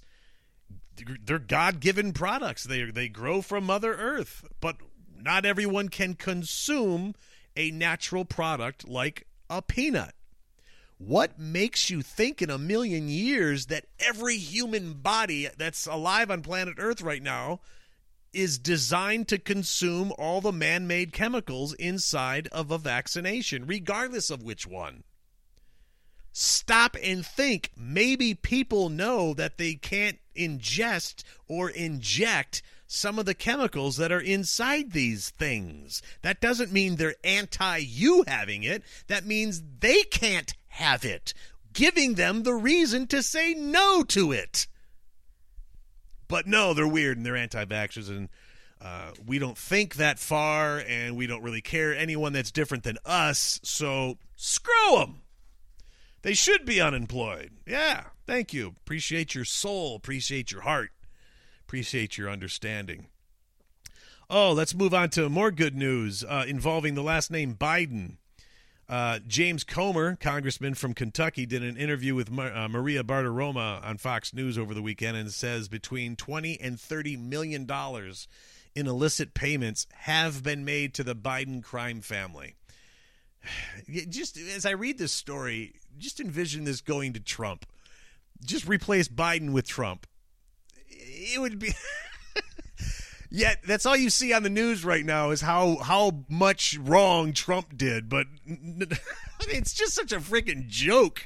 they're 1.25 1.39
God-given 1.39 2.13
products. 2.13 2.63
They 2.63 2.83
they 2.83 3.09
grow 3.09 3.41
from 3.41 3.65
Mother 3.65 3.93
Earth, 3.93 4.45
but 4.61 4.77
not 5.19 5.45
everyone 5.45 5.89
can 5.89 6.13
consume 6.15 7.15
a 7.55 7.71
natural 7.71 8.25
product 8.25 8.87
like 8.87 9.27
a 9.49 9.61
peanut. 9.61 10.13
What 10.97 11.37
makes 11.37 11.89
you 11.89 12.01
think 12.01 12.41
in 12.41 12.49
a 12.49 12.57
million 12.57 13.09
years 13.09 13.65
that 13.65 13.85
every 13.99 14.37
human 14.37 14.93
body 14.93 15.49
that's 15.57 15.85
alive 15.85 16.31
on 16.31 16.41
planet 16.41 16.75
Earth 16.77 17.01
right 17.01 17.21
now 17.21 17.59
is 18.31 18.57
designed 18.57 19.27
to 19.27 19.37
consume 19.37 20.11
all 20.17 20.41
the 20.41 20.51
man 20.51 20.87
made 20.87 21.13
chemicals 21.13 21.73
inside 21.73 22.47
of 22.47 22.71
a 22.71 22.77
vaccination, 22.77 23.65
regardless 23.67 24.29
of 24.29 24.43
which 24.43 24.65
one? 24.65 25.03
Stop 26.63 26.95
and 27.03 27.25
think. 27.25 27.71
Maybe 27.75 28.33
people 28.33 28.87
know 28.87 29.33
that 29.33 29.57
they 29.57 29.73
can't 29.73 30.17
ingest 30.33 31.23
or 31.45 31.69
inject 31.69 32.61
some 32.87 33.19
of 33.19 33.25
the 33.25 33.33
chemicals 33.33 33.97
that 33.97 34.13
are 34.13 34.21
inside 34.21 34.93
these 34.93 35.29
things. 35.31 36.01
That 36.21 36.39
doesn't 36.39 36.71
mean 36.71 36.95
they're 36.95 37.15
anti 37.21 37.77
you 37.77 38.23
having 38.27 38.63
it, 38.63 38.83
that 39.07 39.25
means 39.25 39.61
they 39.79 40.03
can't 40.03 40.53
have 40.69 41.03
it, 41.03 41.33
giving 41.73 42.13
them 42.13 42.43
the 42.43 42.53
reason 42.53 43.07
to 43.07 43.21
say 43.21 43.53
no 43.53 44.03
to 44.03 44.31
it. 44.31 44.67
But 46.29 46.47
no, 46.47 46.73
they're 46.73 46.87
weird 46.87 47.17
and 47.17 47.25
they're 47.25 47.35
anti 47.35 47.65
vaxxers 47.65 48.07
and 48.07 48.29
uh, 48.81 49.11
we 49.25 49.37
don't 49.37 49.57
think 49.57 49.95
that 49.95 50.17
far 50.17 50.81
and 50.87 51.17
we 51.17 51.27
don't 51.27 51.43
really 51.43 51.61
care 51.61 51.93
anyone 51.93 52.31
that's 52.31 52.51
different 52.51 52.85
than 52.85 52.99
us, 53.05 53.59
so 53.63 54.17
screw 54.37 54.95
them. 54.97 55.22
They 56.23 56.33
should 56.33 56.65
be 56.65 56.81
unemployed. 56.81 57.51
Yeah, 57.67 58.05
thank 58.25 58.53
you. 58.53 58.75
Appreciate 58.83 59.35
your 59.35 59.45
soul. 59.45 59.95
Appreciate 59.95 60.51
your 60.51 60.61
heart. 60.61 60.91
Appreciate 61.67 62.17
your 62.17 62.29
understanding. 62.29 63.07
Oh, 64.29 64.51
let's 64.53 64.73
move 64.73 64.93
on 64.93 65.09
to 65.11 65.29
more 65.29 65.51
good 65.51 65.75
news 65.75 66.23
uh, 66.23 66.45
involving 66.47 66.95
the 66.95 67.03
last 67.03 67.29
name 67.29 67.55
Biden. 67.55 68.17
Uh, 68.87 69.19
James 69.27 69.63
Comer, 69.63 70.15
congressman 70.15 70.75
from 70.75 70.93
Kentucky, 70.93 71.45
did 71.45 71.63
an 71.63 71.77
interview 71.77 72.15
with 72.15 72.29
uh, 72.37 72.67
Maria 72.67 73.03
Bartiromo 73.03 73.83
on 73.83 73.97
Fox 73.97 74.33
News 74.33 74.57
over 74.57 74.73
the 74.73 74.81
weekend 74.81 75.17
and 75.17 75.31
says 75.31 75.67
between 75.67 76.15
20 76.15 76.59
and 76.59 76.79
30 76.79 77.17
million 77.17 77.65
dollars 77.65 78.27
in 78.75 78.87
illicit 78.87 79.33
payments 79.33 79.87
have 79.93 80.41
been 80.41 80.65
made 80.65 80.93
to 80.93 81.03
the 81.03 81.15
Biden 81.15 81.63
crime 81.63 82.01
family. 82.01 82.55
Just 84.09 84.37
as 84.37 84.65
I 84.65 84.71
read 84.71 84.97
this 84.97 85.11
story, 85.11 85.73
just 85.97 86.19
envision 86.19 86.63
this 86.63 86.81
going 86.81 87.13
to 87.13 87.19
Trump. 87.19 87.65
Just 88.43 88.67
replace 88.67 89.07
Biden 89.07 89.51
with 89.51 89.67
Trump. 89.67 90.07
It 90.89 91.39
would 91.39 91.59
be. 91.59 91.73
Yet 93.29 93.59
that's 93.65 93.85
all 93.85 93.97
you 93.97 94.11
see 94.11 94.31
on 94.31 94.43
the 94.43 94.49
news 94.49 94.85
right 94.85 95.03
now 95.03 95.31
is 95.31 95.41
how 95.41 95.77
how 95.77 96.23
much 96.29 96.77
wrong 96.79 97.33
Trump 97.33 97.75
did. 97.75 98.07
But 98.07 98.27
it's 98.45 99.73
just 99.73 99.93
such 99.93 100.11
a 100.11 100.17
freaking 100.19 100.67
joke. 100.67 101.25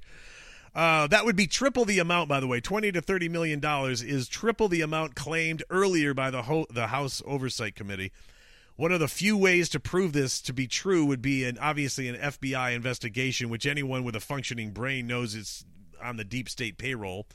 Uh, 0.73 1.07
that 1.07 1.25
would 1.25 1.35
be 1.35 1.47
triple 1.47 1.85
the 1.85 1.99
amount, 1.99 2.29
by 2.29 2.39
the 2.39 2.47
way. 2.47 2.61
Twenty 2.61 2.91
to 2.91 3.01
thirty 3.01 3.27
million 3.27 3.59
dollars 3.59 4.01
is 4.01 4.29
triple 4.29 4.69
the 4.69 4.81
amount 4.81 5.15
claimed 5.15 5.63
earlier 5.69 6.13
by 6.13 6.29
the 6.29 6.43
ho- 6.43 6.67
the 6.69 6.87
House 6.87 7.21
Oversight 7.25 7.75
Committee. 7.75 8.11
One 8.77 8.91
of 8.91 8.99
the 8.99 9.07
few 9.07 9.35
ways 9.35 9.69
to 9.69 9.79
prove 9.79 10.13
this 10.13 10.39
to 10.41 10.53
be 10.53 10.67
true 10.67 11.03
would 11.05 11.21
be 11.21 11.45
an 11.45 11.57
obviously 11.57 12.07
an 12.07 12.15
FBI 12.15 12.75
investigation, 12.75 13.49
which 13.49 13.65
anyone 13.65 14.03
with 14.03 14.15
a 14.15 14.19
functioning 14.19 14.69
brain 14.69 15.07
knows 15.07 15.33
is 15.33 15.65
on 16.01 16.17
the 16.17 16.23
deep 16.23 16.47
state 16.47 16.77
payroll. 16.77 17.25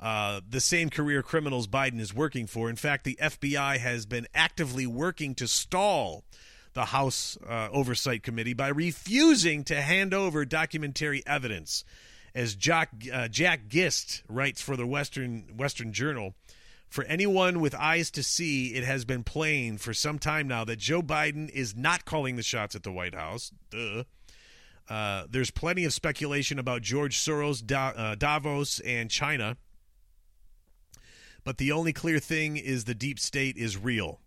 Uh, 0.00 0.40
the 0.48 0.60
same 0.60 0.90
career 0.90 1.20
criminals 1.20 1.66
Biden 1.66 1.98
is 1.98 2.14
working 2.14 2.46
for. 2.46 2.70
In 2.70 2.76
fact, 2.76 3.02
the 3.02 3.18
FBI 3.20 3.78
has 3.78 4.06
been 4.06 4.28
actively 4.36 4.86
working 4.86 5.34
to 5.34 5.48
stall 5.48 6.22
the 6.74 6.86
House 6.86 7.36
uh, 7.48 7.68
Oversight 7.72 8.22
Committee 8.22 8.54
by 8.54 8.68
refusing 8.68 9.64
to 9.64 9.82
hand 9.82 10.14
over 10.14 10.44
documentary 10.44 11.24
evidence. 11.26 11.84
As 12.36 12.54
Jack, 12.54 12.90
uh, 13.12 13.26
Jack 13.26 13.66
Gist 13.66 14.22
writes 14.28 14.60
for 14.60 14.76
the 14.76 14.86
Western 14.86 15.56
Western 15.56 15.92
Journal, 15.92 16.34
for 16.94 17.02
anyone 17.06 17.58
with 17.58 17.74
eyes 17.74 18.08
to 18.12 18.22
see, 18.22 18.68
it 18.68 18.84
has 18.84 19.04
been 19.04 19.24
plain 19.24 19.78
for 19.78 19.92
some 19.92 20.16
time 20.16 20.46
now 20.46 20.64
that 20.64 20.78
Joe 20.78 21.02
Biden 21.02 21.50
is 21.50 21.74
not 21.74 22.04
calling 22.04 22.36
the 22.36 22.42
shots 22.44 22.76
at 22.76 22.84
the 22.84 22.92
White 22.92 23.16
House. 23.16 23.50
Duh. 23.68 24.04
Uh, 24.88 25.24
there's 25.28 25.50
plenty 25.50 25.84
of 25.84 25.92
speculation 25.92 26.56
about 26.56 26.82
George 26.82 27.18
Soros, 27.18 27.66
da- 27.66 27.94
uh, 27.96 28.14
Davos, 28.14 28.78
and 28.78 29.10
China. 29.10 29.56
But 31.42 31.58
the 31.58 31.72
only 31.72 31.92
clear 31.92 32.20
thing 32.20 32.56
is 32.56 32.84
the 32.84 32.94
deep 32.94 33.18
state 33.18 33.56
is 33.56 33.76
real. 33.76 34.20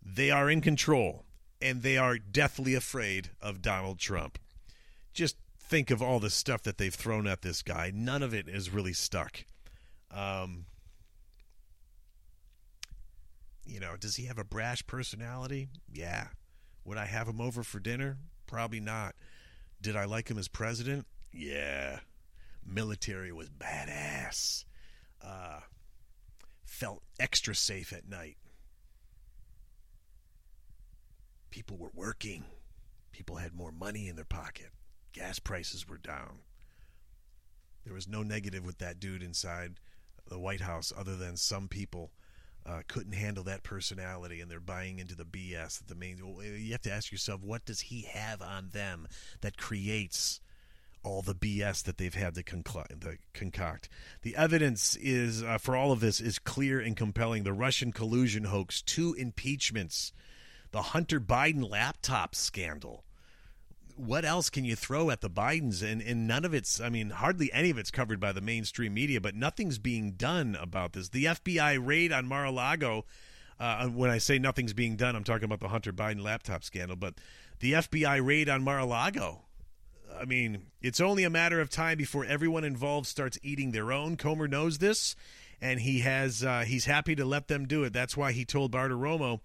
They 0.00 0.30
are 0.30 0.48
in 0.48 0.60
control, 0.60 1.24
and 1.60 1.82
they 1.82 1.98
are 1.98 2.16
deathly 2.16 2.74
afraid 2.74 3.30
of 3.42 3.60
Donald 3.60 3.98
Trump. 3.98 4.38
Just 5.12 5.34
think 5.58 5.90
of 5.90 6.00
all 6.00 6.20
the 6.20 6.30
stuff 6.30 6.62
that 6.62 6.78
they've 6.78 6.94
thrown 6.94 7.26
at 7.26 7.42
this 7.42 7.60
guy. 7.60 7.90
None 7.92 8.22
of 8.22 8.32
it 8.32 8.46
is 8.48 8.70
really 8.70 8.92
stuck. 8.92 9.44
Um, 10.12 10.66
you 13.66 13.80
know, 13.80 13.96
does 13.98 14.16
he 14.16 14.26
have 14.26 14.38
a 14.38 14.44
brash 14.44 14.86
personality? 14.86 15.68
Yeah. 15.92 16.28
Would 16.84 16.98
I 16.98 17.06
have 17.06 17.28
him 17.28 17.40
over 17.40 17.62
for 17.62 17.80
dinner? 17.80 18.18
Probably 18.46 18.80
not. 18.80 19.14
Did 19.80 19.96
I 19.96 20.04
like 20.04 20.30
him 20.30 20.38
as 20.38 20.48
president? 20.48 21.06
Yeah. 21.32 22.00
Military 22.66 23.32
was 23.32 23.48
badass. 23.50 24.64
Uh, 25.22 25.60
felt 26.64 27.02
extra 27.18 27.54
safe 27.54 27.92
at 27.92 28.08
night. 28.08 28.36
People 31.50 31.76
were 31.76 31.92
working. 31.94 32.44
People 33.12 33.36
had 33.36 33.54
more 33.54 33.72
money 33.72 34.08
in 34.08 34.16
their 34.16 34.24
pocket. 34.24 34.70
Gas 35.12 35.38
prices 35.38 35.88
were 35.88 35.98
down. 35.98 36.40
There 37.84 37.94
was 37.94 38.08
no 38.08 38.22
negative 38.22 38.64
with 38.64 38.78
that 38.78 38.98
dude 38.98 39.22
inside 39.22 39.78
the 40.26 40.38
White 40.38 40.62
House 40.62 40.92
other 40.96 41.16
than 41.16 41.36
some 41.36 41.68
people 41.68 42.10
uh, 42.66 42.80
couldn't 42.88 43.12
handle 43.12 43.44
that 43.44 43.62
personality 43.62 44.40
and 44.40 44.50
they're 44.50 44.60
buying 44.60 44.98
into 44.98 45.14
the 45.14 45.24
BS 45.24 45.78
that 45.78 45.88
the 45.88 45.94
main. 45.94 46.18
You 46.42 46.72
have 46.72 46.82
to 46.82 46.92
ask 46.92 47.12
yourself, 47.12 47.42
what 47.42 47.64
does 47.64 47.80
he 47.80 48.02
have 48.02 48.40
on 48.40 48.70
them 48.72 49.06
that 49.42 49.56
creates 49.56 50.40
all 51.02 51.20
the 51.20 51.34
BS 51.34 51.82
that 51.84 51.98
they've 51.98 52.14
had 52.14 52.34
to 52.34 52.42
concoct? 52.42 53.88
The 54.22 54.36
evidence 54.36 54.96
is 54.96 55.42
uh, 55.42 55.58
for 55.58 55.76
all 55.76 55.92
of 55.92 56.00
this 56.00 56.20
is 56.20 56.38
clear 56.38 56.80
and 56.80 56.96
compelling. 56.96 57.42
The 57.42 57.52
Russian 57.52 57.92
collusion 57.92 58.44
hoax, 58.44 58.80
two 58.80 59.14
impeachments, 59.14 60.12
the 60.70 60.82
Hunter 60.82 61.20
Biden 61.20 61.68
laptop 61.68 62.34
scandal 62.34 63.04
what 63.96 64.24
else 64.24 64.50
can 64.50 64.64
you 64.64 64.76
throw 64.76 65.10
at 65.10 65.20
the 65.20 65.30
Bidens? 65.30 65.82
And, 65.82 66.02
and 66.02 66.26
none 66.26 66.44
of 66.44 66.54
it's, 66.54 66.80
I 66.80 66.88
mean, 66.88 67.10
hardly 67.10 67.52
any 67.52 67.70
of 67.70 67.78
it's 67.78 67.90
covered 67.90 68.20
by 68.20 68.32
the 68.32 68.40
mainstream 68.40 68.94
media, 68.94 69.20
but 69.20 69.34
nothing's 69.34 69.78
being 69.78 70.12
done 70.12 70.56
about 70.60 70.92
this. 70.92 71.08
The 71.08 71.24
FBI 71.24 71.84
raid 71.84 72.12
on 72.12 72.26
Mar 72.26 72.44
a 72.44 72.50
Lago, 72.50 73.04
uh, 73.58 73.88
when 73.88 74.10
I 74.10 74.18
say 74.18 74.38
nothing's 74.38 74.72
being 74.72 74.96
done, 74.96 75.14
I'm 75.14 75.24
talking 75.24 75.44
about 75.44 75.60
the 75.60 75.68
Hunter 75.68 75.92
Biden 75.92 76.22
laptop 76.22 76.64
scandal, 76.64 76.96
but 76.96 77.14
the 77.60 77.72
FBI 77.74 78.24
raid 78.24 78.48
on 78.48 78.62
Mar 78.62 78.78
a 78.78 78.84
Lago. 78.84 79.42
I 80.18 80.24
mean, 80.24 80.66
it's 80.80 81.00
only 81.00 81.24
a 81.24 81.30
matter 81.30 81.60
of 81.60 81.70
time 81.70 81.98
before 81.98 82.24
everyone 82.24 82.64
involved 82.64 83.06
starts 83.06 83.38
eating 83.42 83.72
their 83.72 83.92
own. 83.92 84.16
Comer 84.16 84.46
knows 84.46 84.78
this, 84.78 85.16
and 85.60 85.80
he 85.80 86.00
has 86.00 86.44
uh, 86.44 86.60
he's 86.60 86.84
happy 86.84 87.14
to 87.16 87.24
let 87.24 87.48
them 87.48 87.66
do 87.66 87.84
it. 87.84 87.92
That's 87.92 88.16
why 88.16 88.32
he 88.32 88.44
told 88.44 88.72
Bartiromo 88.72 89.40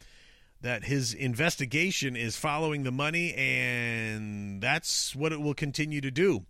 that 0.61 0.85
his 0.85 1.13
investigation 1.13 2.15
is 2.15 2.35
following 2.35 2.83
the 2.83 2.91
money, 2.91 3.33
and 3.33 4.61
that's 4.61 5.15
what 5.15 5.31
it 5.31 5.39
will 5.39 5.53
continue 5.53 6.01
to 6.01 6.11
do. 6.11 6.45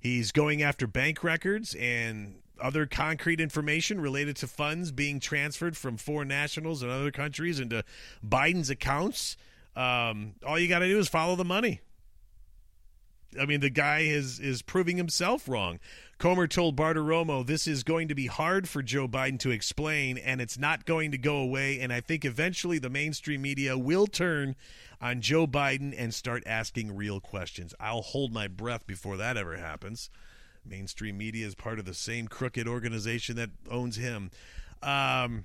He's 0.00 0.32
going 0.32 0.62
after 0.62 0.86
bank 0.86 1.22
records 1.22 1.74
and 1.76 2.40
other 2.60 2.86
concrete 2.86 3.40
information 3.40 4.00
related 4.00 4.36
to 4.36 4.46
funds 4.46 4.90
being 4.92 5.20
transferred 5.20 5.76
from 5.76 5.96
foreign 5.96 6.28
nationals 6.28 6.82
and 6.82 6.90
other 6.90 7.10
countries 7.10 7.60
into 7.60 7.84
Biden's 8.26 8.70
accounts. 8.70 9.36
Um, 9.76 10.34
all 10.46 10.58
you 10.58 10.68
got 10.68 10.80
to 10.80 10.88
do 10.88 10.98
is 10.98 11.08
follow 11.08 11.36
the 11.36 11.44
money. 11.44 11.80
I 13.40 13.46
mean, 13.46 13.60
the 13.60 13.70
guy 13.70 14.00
is 14.00 14.38
is 14.38 14.62
proving 14.62 14.96
himself 14.96 15.48
wrong. 15.48 15.78
Comer 16.18 16.46
told 16.46 16.76
Bartiromo 16.76 17.44
this 17.44 17.66
is 17.66 17.82
going 17.82 18.08
to 18.08 18.14
be 18.14 18.26
hard 18.26 18.68
for 18.68 18.82
Joe 18.82 19.08
Biden 19.08 19.40
to 19.40 19.50
explain, 19.50 20.18
and 20.18 20.40
it's 20.40 20.58
not 20.58 20.84
going 20.84 21.10
to 21.10 21.18
go 21.18 21.36
away. 21.36 21.80
And 21.80 21.92
I 21.92 22.00
think 22.00 22.24
eventually 22.24 22.78
the 22.78 22.90
mainstream 22.90 23.42
media 23.42 23.76
will 23.76 24.06
turn 24.06 24.54
on 25.00 25.20
Joe 25.20 25.46
Biden 25.46 25.92
and 25.96 26.14
start 26.14 26.44
asking 26.46 26.94
real 26.94 27.18
questions. 27.18 27.74
I'll 27.80 28.02
hold 28.02 28.32
my 28.32 28.46
breath 28.46 28.86
before 28.86 29.16
that 29.16 29.36
ever 29.36 29.56
happens. 29.56 30.10
Mainstream 30.64 31.18
media 31.18 31.44
is 31.44 31.56
part 31.56 31.80
of 31.80 31.86
the 31.86 31.94
same 31.94 32.28
crooked 32.28 32.68
organization 32.68 33.34
that 33.36 33.50
owns 33.68 33.96
him. 33.96 34.30
Um, 34.80 35.44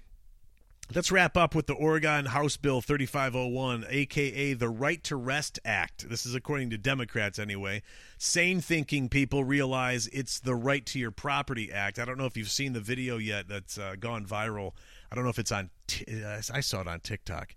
Let's 0.96 1.12
wrap 1.12 1.36
up 1.36 1.54
with 1.54 1.68
the 1.68 1.74
Oregon 1.74 2.28
House 2.28 2.56
Bill 2.56 2.82
3501, 2.82 3.86
aka 3.90 4.54
the 4.54 4.70
Right 4.70 5.04
to 5.04 5.18
Rest 5.18 5.60
Act. 5.66 6.08
This 6.10 6.26
is 6.26 6.34
according 6.34 6.70
to 6.70 6.78
Democrats, 6.78 7.38
anyway. 7.38 7.84
Sane 8.18 8.62
thinking 8.62 9.10
people 9.10 9.44
realize 9.44 10.08
it's 10.08 10.40
the 10.40 10.56
Right 10.56 10.86
to 10.86 10.98
Your 10.98 11.12
Property 11.12 11.74
Act. 11.74 12.00
I 12.00 12.06
don't 12.06 12.18
know 12.18 12.26
if 12.26 12.38
you've 12.38 12.50
seen 12.50 12.72
the 12.72 12.80
video 12.80 13.18
yet 13.18 13.50
that's 13.50 13.78
uh, 13.78 13.96
gone 14.00 14.26
viral. 14.26 14.72
I 15.12 15.16
don't 15.16 15.26
know 15.26 15.30
if 15.30 15.40
it's 15.40 15.52
on, 15.52 15.72
t- 15.88 16.06
I 16.26 16.62
saw 16.62 16.80
it 16.80 16.88
on 16.88 17.02
TikTok. 17.02 17.54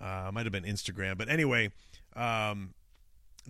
Uh, 0.00 0.30
might 0.32 0.46
have 0.46 0.52
been 0.52 0.64
Instagram. 0.64 1.18
But 1.18 1.28
anyway, 1.28 1.72
um, 2.16 2.72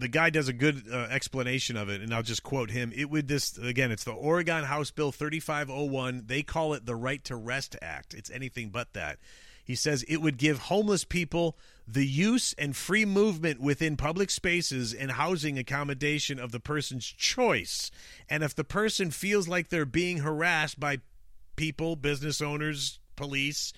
the 0.01 0.09
guy 0.09 0.31
does 0.31 0.49
a 0.49 0.55
good 0.55 0.85
uh, 0.91 1.07
explanation 1.11 1.77
of 1.77 1.91
it, 1.91 2.01
and 2.01 2.13
I'll 2.15 2.23
just 2.23 2.43
quote 2.43 2.71
him. 2.71 2.91
It 2.97 3.11
would 3.11 3.29
this 3.29 3.59
again. 3.59 3.93
It's 3.93 4.05
the 4.05 4.13
Oregon 4.13 4.65
House 4.65 4.91
Bill 4.91 5.13
3501. 5.13 6.25
They 6.27 6.43
call 6.43 6.73
it 6.73 6.87
the 6.87 6.97
Right 6.97 7.23
to 7.25 7.37
Rest 7.37 7.77
Act. 7.83 8.15
It's 8.15 8.31
anything 8.31 8.71
but 8.71 8.95
that. 8.95 9.19
He 9.63 9.75
says 9.75 10.03
it 10.09 10.17
would 10.17 10.39
give 10.39 10.59
homeless 10.59 11.05
people 11.05 11.57
the 11.87 12.07
use 12.07 12.55
and 12.55 12.75
free 12.75 13.05
movement 13.05 13.61
within 13.61 13.97
public 13.97 14.31
spaces 14.31 14.95
and 14.95 15.13
housing 15.13 15.59
accommodation 15.59 16.41
of 16.41 16.51
the 16.51 16.61
person's 16.61 17.07
choice. 17.07 17.91
And 18.29 18.43
if 18.43 18.55
the 18.55 18.65
person 18.65 19.11
feels 19.11 19.49
like 19.49 19.69
they're 19.69 19.85
being 19.85 20.19
harassed 20.19 20.81
by 20.81 21.01
people, 21.57 21.95
business 21.95 22.41
owners, 22.41 23.01
police, 23.17 23.75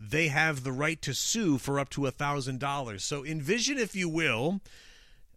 they 0.00 0.28
have 0.28 0.62
the 0.62 0.72
right 0.72 1.02
to 1.02 1.12
sue 1.12 1.58
for 1.58 1.80
up 1.80 1.88
to 1.90 2.06
a 2.06 2.12
thousand 2.12 2.60
dollars. 2.60 3.02
So 3.02 3.24
envision, 3.24 3.76
if 3.76 3.96
you 3.96 4.08
will 4.08 4.60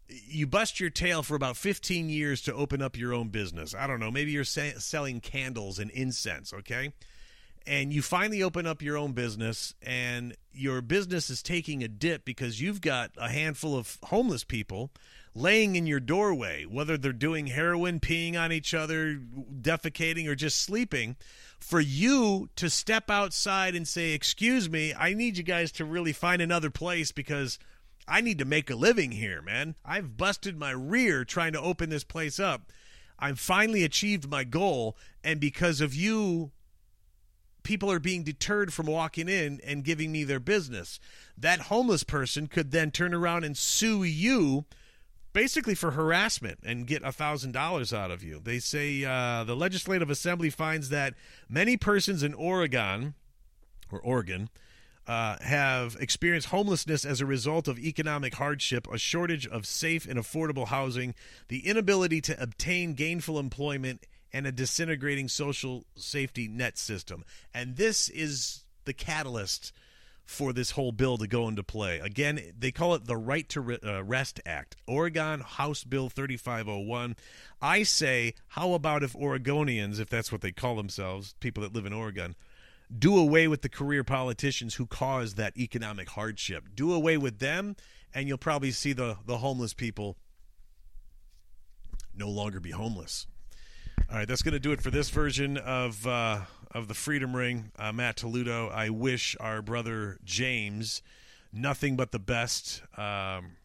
you 0.09 0.47
bust 0.47 0.79
your 0.79 0.89
tail 0.89 1.23
for 1.23 1.35
about 1.35 1.57
15 1.57 2.09
years 2.09 2.41
to 2.43 2.53
open 2.53 2.81
up 2.81 2.97
your 2.97 3.13
own 3.13 3.29
business. 3.29 3.75
I 3.75 3.87
don't 3.87 3.99
know, 3.99 4.11
maybe 4.11 4.31
you're 4.31 4.43
sa- 4.43 4.79
selling 4.79 5.19
candles 5.19 5.79
and 5.79 5.91
incense, 5.91 6.53
okay? 6.53 6.93
And 7.65 7.91
you 7.91 8.01
finally 8.01 8.41
open 8.41 8.65
up 8.65 8.81
your 8.81 8.95
own 8.95 9.11
business, 9.11 9.73
and 9.81 10.37
your 10.53 10.81
business 10.81 11.29
is 11.29 11.43
taking 11.43 11.83
a 11.83 11.89
dip 11.89 12.23
because 12.23 12.61
you've 12.61 12.79
got 12.79 13.11
a 13.17 13.29
handful 13.29 13.75
of 13.75 13.97
homeless 14.03 14.45
people 14.45 14.91
laying 15.35 15.75
in 15.75 15.85
your 15.85 15.99
doorway, 15.99 16.63
whether 16.63 16.97
they're 16.97 17.11
doing 17.11 17.47
heroin, 17.47 17.99
peeing 17.99 18.39
on 18.39 18.53
each 18.53 18.73
other, 18.73 19.19
defecating, 19.61 20.27
or 20.27 20.35
just 20.35 20.61
sleeping. 20.61 21.17
For 21.59 21.79
you 21.79 22.49
to 22.55 22.69
step 22.69 23.09
outside 23.09 23.75
and 23.75 23.87
say, 23.87 24.13
Excuse 24.13 24.69
me, 24.69 24.93
I 24.93 25.13
need 25.13 25.37
you 25.37 25.43
guys 25.43 25.71
to 25.73 25.85
really 25.85 26.13
find 26.13 26.41
another 26.41 26.69
place 26.69 27.11
because 27.11 27.59
I 28.07 28.21
need 28.21 28.39
to 28.39 28.45
make 28.45 28.69
a 28.69 28.75
living 28.75 29.11
here, 29.11 29.41
man. 29.41 29.75
I've 29.83 30.17
busted 30.17 30.57
my 30.57 30.71
rear 30.71 31.25
trying 31.25 31.53
to 31.53 31.61
open 31.61 31.89
this 31.89 32.03
place 32.03 32.39
up. 32.39 32.71
I've 33.19 33.39
finally 33.39 33.83
achieved 33.83 34.29
my 34.29 34.43
goal, 34.43 34.95
and 35.23 35.39
because 35.39 35.81
of 35.81 35.93
you, 35.93 36.51
people 37.63 37.91
are 37.91 37.99
being 37.99 38.23
deterred 38.23 38.73
from 38.73 38.85
walking 38.85 39.27
in 39.27 39.59
and 39.65 39.83
giving 39.83 40.11
me 40.11 40.23
their 40.23 40.39
business. 40.39 40.99
That 41.37 41.61
homeless 41.61 42.03
person 42.03 42.47
could 42.47 42.71
then 42.71 42.91
turn 42.91 43.13
around 43.13 43.43
and 43.43 43.57
sue 43.57 44.03
you 44.03 44.65
basically 45.33 45.75
for 45.75 45.91
harassment 45.91 46.59
and 46.63 46.87
get 46.87 47.03
a 47.03 47.11
thousand 47.11 47.51
dollars 47.51 47.91
out 47.91 48.09
of 48.09 48.23
you. 48.23 48.39
They 48.41 48.59
say 48.59 49.03
uh, 49.03 49.43
the 49.43 49.55
legislative 49.55 50.09
assembly 50.09 50.49
finds 50.49 50.89
that 50.89 51.13
many 51.49 51.75
persons 51.75 52.23
in 52.23 52.33
Oregon 52.33 53.15
or 53.91 53.99
Oregon 53.99 54.49
uh, 55.07 55.37
have 55.41 55.95
experienced 55.99 56.49
homelessness 56.49 57.05
as 57.05 57.21
a 57.21 57.25
result 57.25 57.67
of 57.67 57.79
economic 57.79 58.35
hardship, 58.35 58.87
a 58.91 58.97
shortage 58.97 59.47
of 59.47 59.65
safe 59.65 60.05
and 60.05 60.19
affordable 60.19 60.67
housing, 60.67 61.15
the 61.47 61.65
inability 61.65 62.19
to 62.21 62.41
obtain 62.41 62.93
gainful 62.93 63.39
employment, 63.39 64.05
and 64.33 64.45
a 64.45 64.51
disintegrating 64.51 65.29
social 65.29 65.85
safety 65.95 66.47
net 66.47 66.77
system. 66.77 67.23
And 67.53 67.77
this 67.77 68.09
is 68.09 68.65
the 68.83 68.93
catalyst 68.93 69.71
for 70.25 70.51
this 70.51 70.71
whole 70.71 70.91
bill 70.91 71.17
to 71.17 71.25
go 71.25 71.47
into 71.47 71.63
play. 71.63 71.99
Again, 71.99 72.41
they 72.59 72.71
call 72.71 72.93
it 72.93 73.05
the 73.05 73.15
Right 73.15 73.47
to 73.49 73.79
uh, 73.81 74.03
Rest 74.03 74.41
Act, 74.45 74.75
Oregon 74.85 75.39
House 75.39 75.85
Bill 75.85 76.09
3501. 76.09 77.15
I 77.61 77.83
say, 77.83 78.33
how 78.49 78.73
about 78.73 79.03
if 79.03 79.13
Oregonians, 79.13 80.01
if 80.01 80.09
that's 80.09 80.31
what 80.31 80.41
they 80.41 80.51
call 80.51 80.75
themselves, 80.75 81.33
people 81.39 81.63
that 81.63 81.73
live 81.73 81.85
in 81.85 81.93
Oregon, 81.93 82.35
do 82.95 83.17
away 83.17 83.47
with 83.47 83.61
the 83.61 83.69
career 83.69 84.03
politicians 84.03 84.75
who 84.75 84.85
cause 84.85 85.35
that 85.35 85.57
economic 85.57 86.09
hardship. 86.09 86.69
Do 86.73 86.93
away 86.93 87.17
with 87.17 87.39
them, 87.39 87.75
and 88.13 88.27
you'll 88.27 88.37
probably 88.37 88.71
see 88.71 88.93
the, 88.93 89.17
the 89.25 89.37
homeless 89.37 89.73
people 89.73 90.17
no 92.15 92.29
longer 92.29 92.59
be 92.59 92.71
homeless. 92.71 93.27
All 94.09 94.17
right, 94.17 94.27
that's 94.27 94.41
going 94.41 94.53
to 94.53 94.59
do 94.59 94.71
it 94.71 94.81
for 94.81 94.89
this 94.89 95.09
version 95.09 95.57
of 95.57 96.07
uh, 96.07 96.41
of 96.71 96.87
the 96.87 96.93
Freedom 96.93 97.35
Ring. 97.35 97.71
Uh, 97.77 97.91
Matt 97.91 98.17
Toledo. 98.17 98.69
I 98.69 98.89
wish 98.89 99.35
our 99.39 99.61
brother 99.61 100.17
James 100.23 101.01
nothing 101.51 101.95
but 101.97 102.11
the 102.11 102.19
best. 102.19 102.81
Um, 102.97 103.57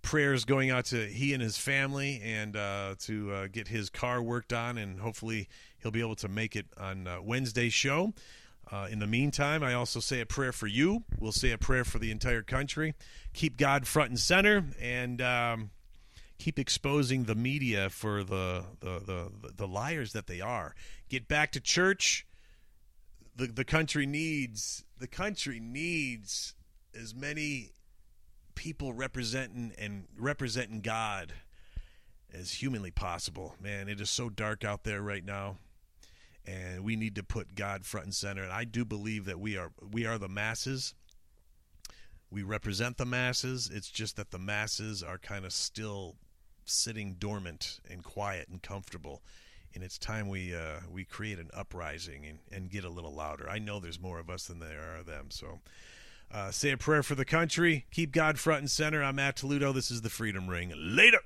prayers 0.00 0.44
going 0.44 0.70
out 0.70 0.86
to 0.86 1.06
he 1.06 1.34
and 1.34 1.42
his 1.42 1.58
family, 1.58 2.20
and 2.24 2.56
uh, 2.56 2.94
to 3.00 3.32
uh, 3.32 3.46
get 3.48 3.68
his 3.68 3.90
car 3.90 4.22
worked 4.22 4.54
on, 4.54 4.78
and 4.78 5.00
hopefully 5.00 5.48
he'll 5.82 5.90
be 5.90 6.00
able 6.00 6.16
to 6.16 6.28
make 6.28 6.56
it 6.56 6.66
on 6.76 7.06
uh, 7.06 7.20
Wednesday's 7.22 7.72
show. 7.72 8.12
Uh, 8.70 8.86
in 8.90 8.98
the 8.98 9.06
meantime, 9.06 9.62
I 9.62 9.72
also 9.72 9.98
say 9.98 10.20
a 10.20 10.26
prayer 10.26 10.52
for 10.52 10.66
you. 10.66 11.04
We'll 11.18 11.32
say 11.32 11.52
a 11.52 11.58
prayer 11.58 11.84
for 11.84 11.98
the 11.98 12.10
entire 12.10 12.42
country. 12.42 12.94
Keep 13.32 13.56
God 13.56 13.86
front 13.86 14.10
and 14.10 14.18
center 14.18 14.64
and 14.78 15.22
um, 15.22 15.70
keep 16.38 16.58
exposing 16.58 17.24
the 17.24 17.34
media 17.34 17.88
for 17.88 18.22
the 18.22 18.64
the, 18.80 19.00
the, 19.00 19.52
the 19.56 19.66
liars 19.66 20.12
that 20.12 20.26
they 20.26 20.40
are. 20.40 20.74
Get 21.08 21.28
back 21.28 21.52
to 21.52 21.60
church. 21.60 22.26
The 23.36 23.46
the 23.46 23.64
country 23.64 24.04
needs 24.04 24.84
the 24.98 25.06
country 25.06 25.60
needs 25.60 26.54
as 26.94 27.14
many 27.14 27.70
people 28.54 28.92
representing 28.92 29.72
and 29.78 30.08
representing 30.18 30.80
God 30.80 31.32
as 32.34 32.52
humanly 32.52 32.90
possible. 32.90 33.54
Man, 33.60 33.88
it 33.88 34.00
is 34.00 34.10
so 34.10 34.28
dark 34.28 34.64
out 34.64 34.84
there 34.84 35.00
right 35.00 35.24
now. 35.24 35.56
And 36.48 36.82
we 36.82 36.96
need 36.96 37.14
to 37.16 37.22
put 37.22 37.54
God 37.54 37.84
front 37.84 38.06
and 38.06 38.14
center. 38.14 38.42
And 38.42 38.52
I 38.52 38.64
do 38.64 38.84
believe 38.84 39.26
that 39.26 39.38
we 39.38 39.56
are 39.58 39.70
we 39.92 40.06
are 40.06 40.16
the 40.16 40.28
masses. 40.28 40.94
We 42.30 42.42
represent 42.42 42.96
the 42.96 43.04
masses. 43.04 43.70
It's 43.72 43.90
just 43.90 44.16
that 44.16 44.30
the 44.30 44.38
masses 44.38 45.02
are 45.02 45.18
kind 45.18 45.44
of 45.44 45.52
still 45.52 46.16
sitting 46.64 47.16
dormant 47.18 47.80
and 47.90 48.02
quiet 48.02 48.48
and 48.48 48.62
comfortable. 48.62 49.22
And 49.74 49.84
it's 49.84 49.98
time 49.98 50.28
we 50.28 50.54
uh, 50.54 50.80
we 50.90 51.04
create 51.04 51.38
an 51.38 51.50
uprising 51.52 52.24
and, 52.24 52.38
and 52.50 52.70
get 52.70 52.84
a 52.84 52.90
little 52.90 53.12
louder. 53.12 53.48
I 53.48 53.58
know 53.58 53.78
there's 53.78 54.00
more 54.00 54.18
of 54.18 54.30
us 54.30 54.46
than 54.46 54.58
there 54.58 54.96
are 54.98 55.02
them. 55.02 55.26
So 55.30 55.60
uh, 56.32 56.50
say 56.50 56.70
a 56.70 56.78
prayer 56.78 57.02
for 57.02 57.14
the 57.14 57.26
country. 57.26 57.84
Keep 57.90 58.12
God 58.12 58.38
front 58.38 58.60
and 58.60 58.70
center. 58.70 59.02
I'm 59.02 59.16
Matt 59.16 59.36
Toledo. 59.36 59.72
This 59.72 59.90
is 59.90 60.00
the 60.00 60.10
Freedom 60.10 60.48
Ring. 60.48 60.72
Later. 60.74 61.20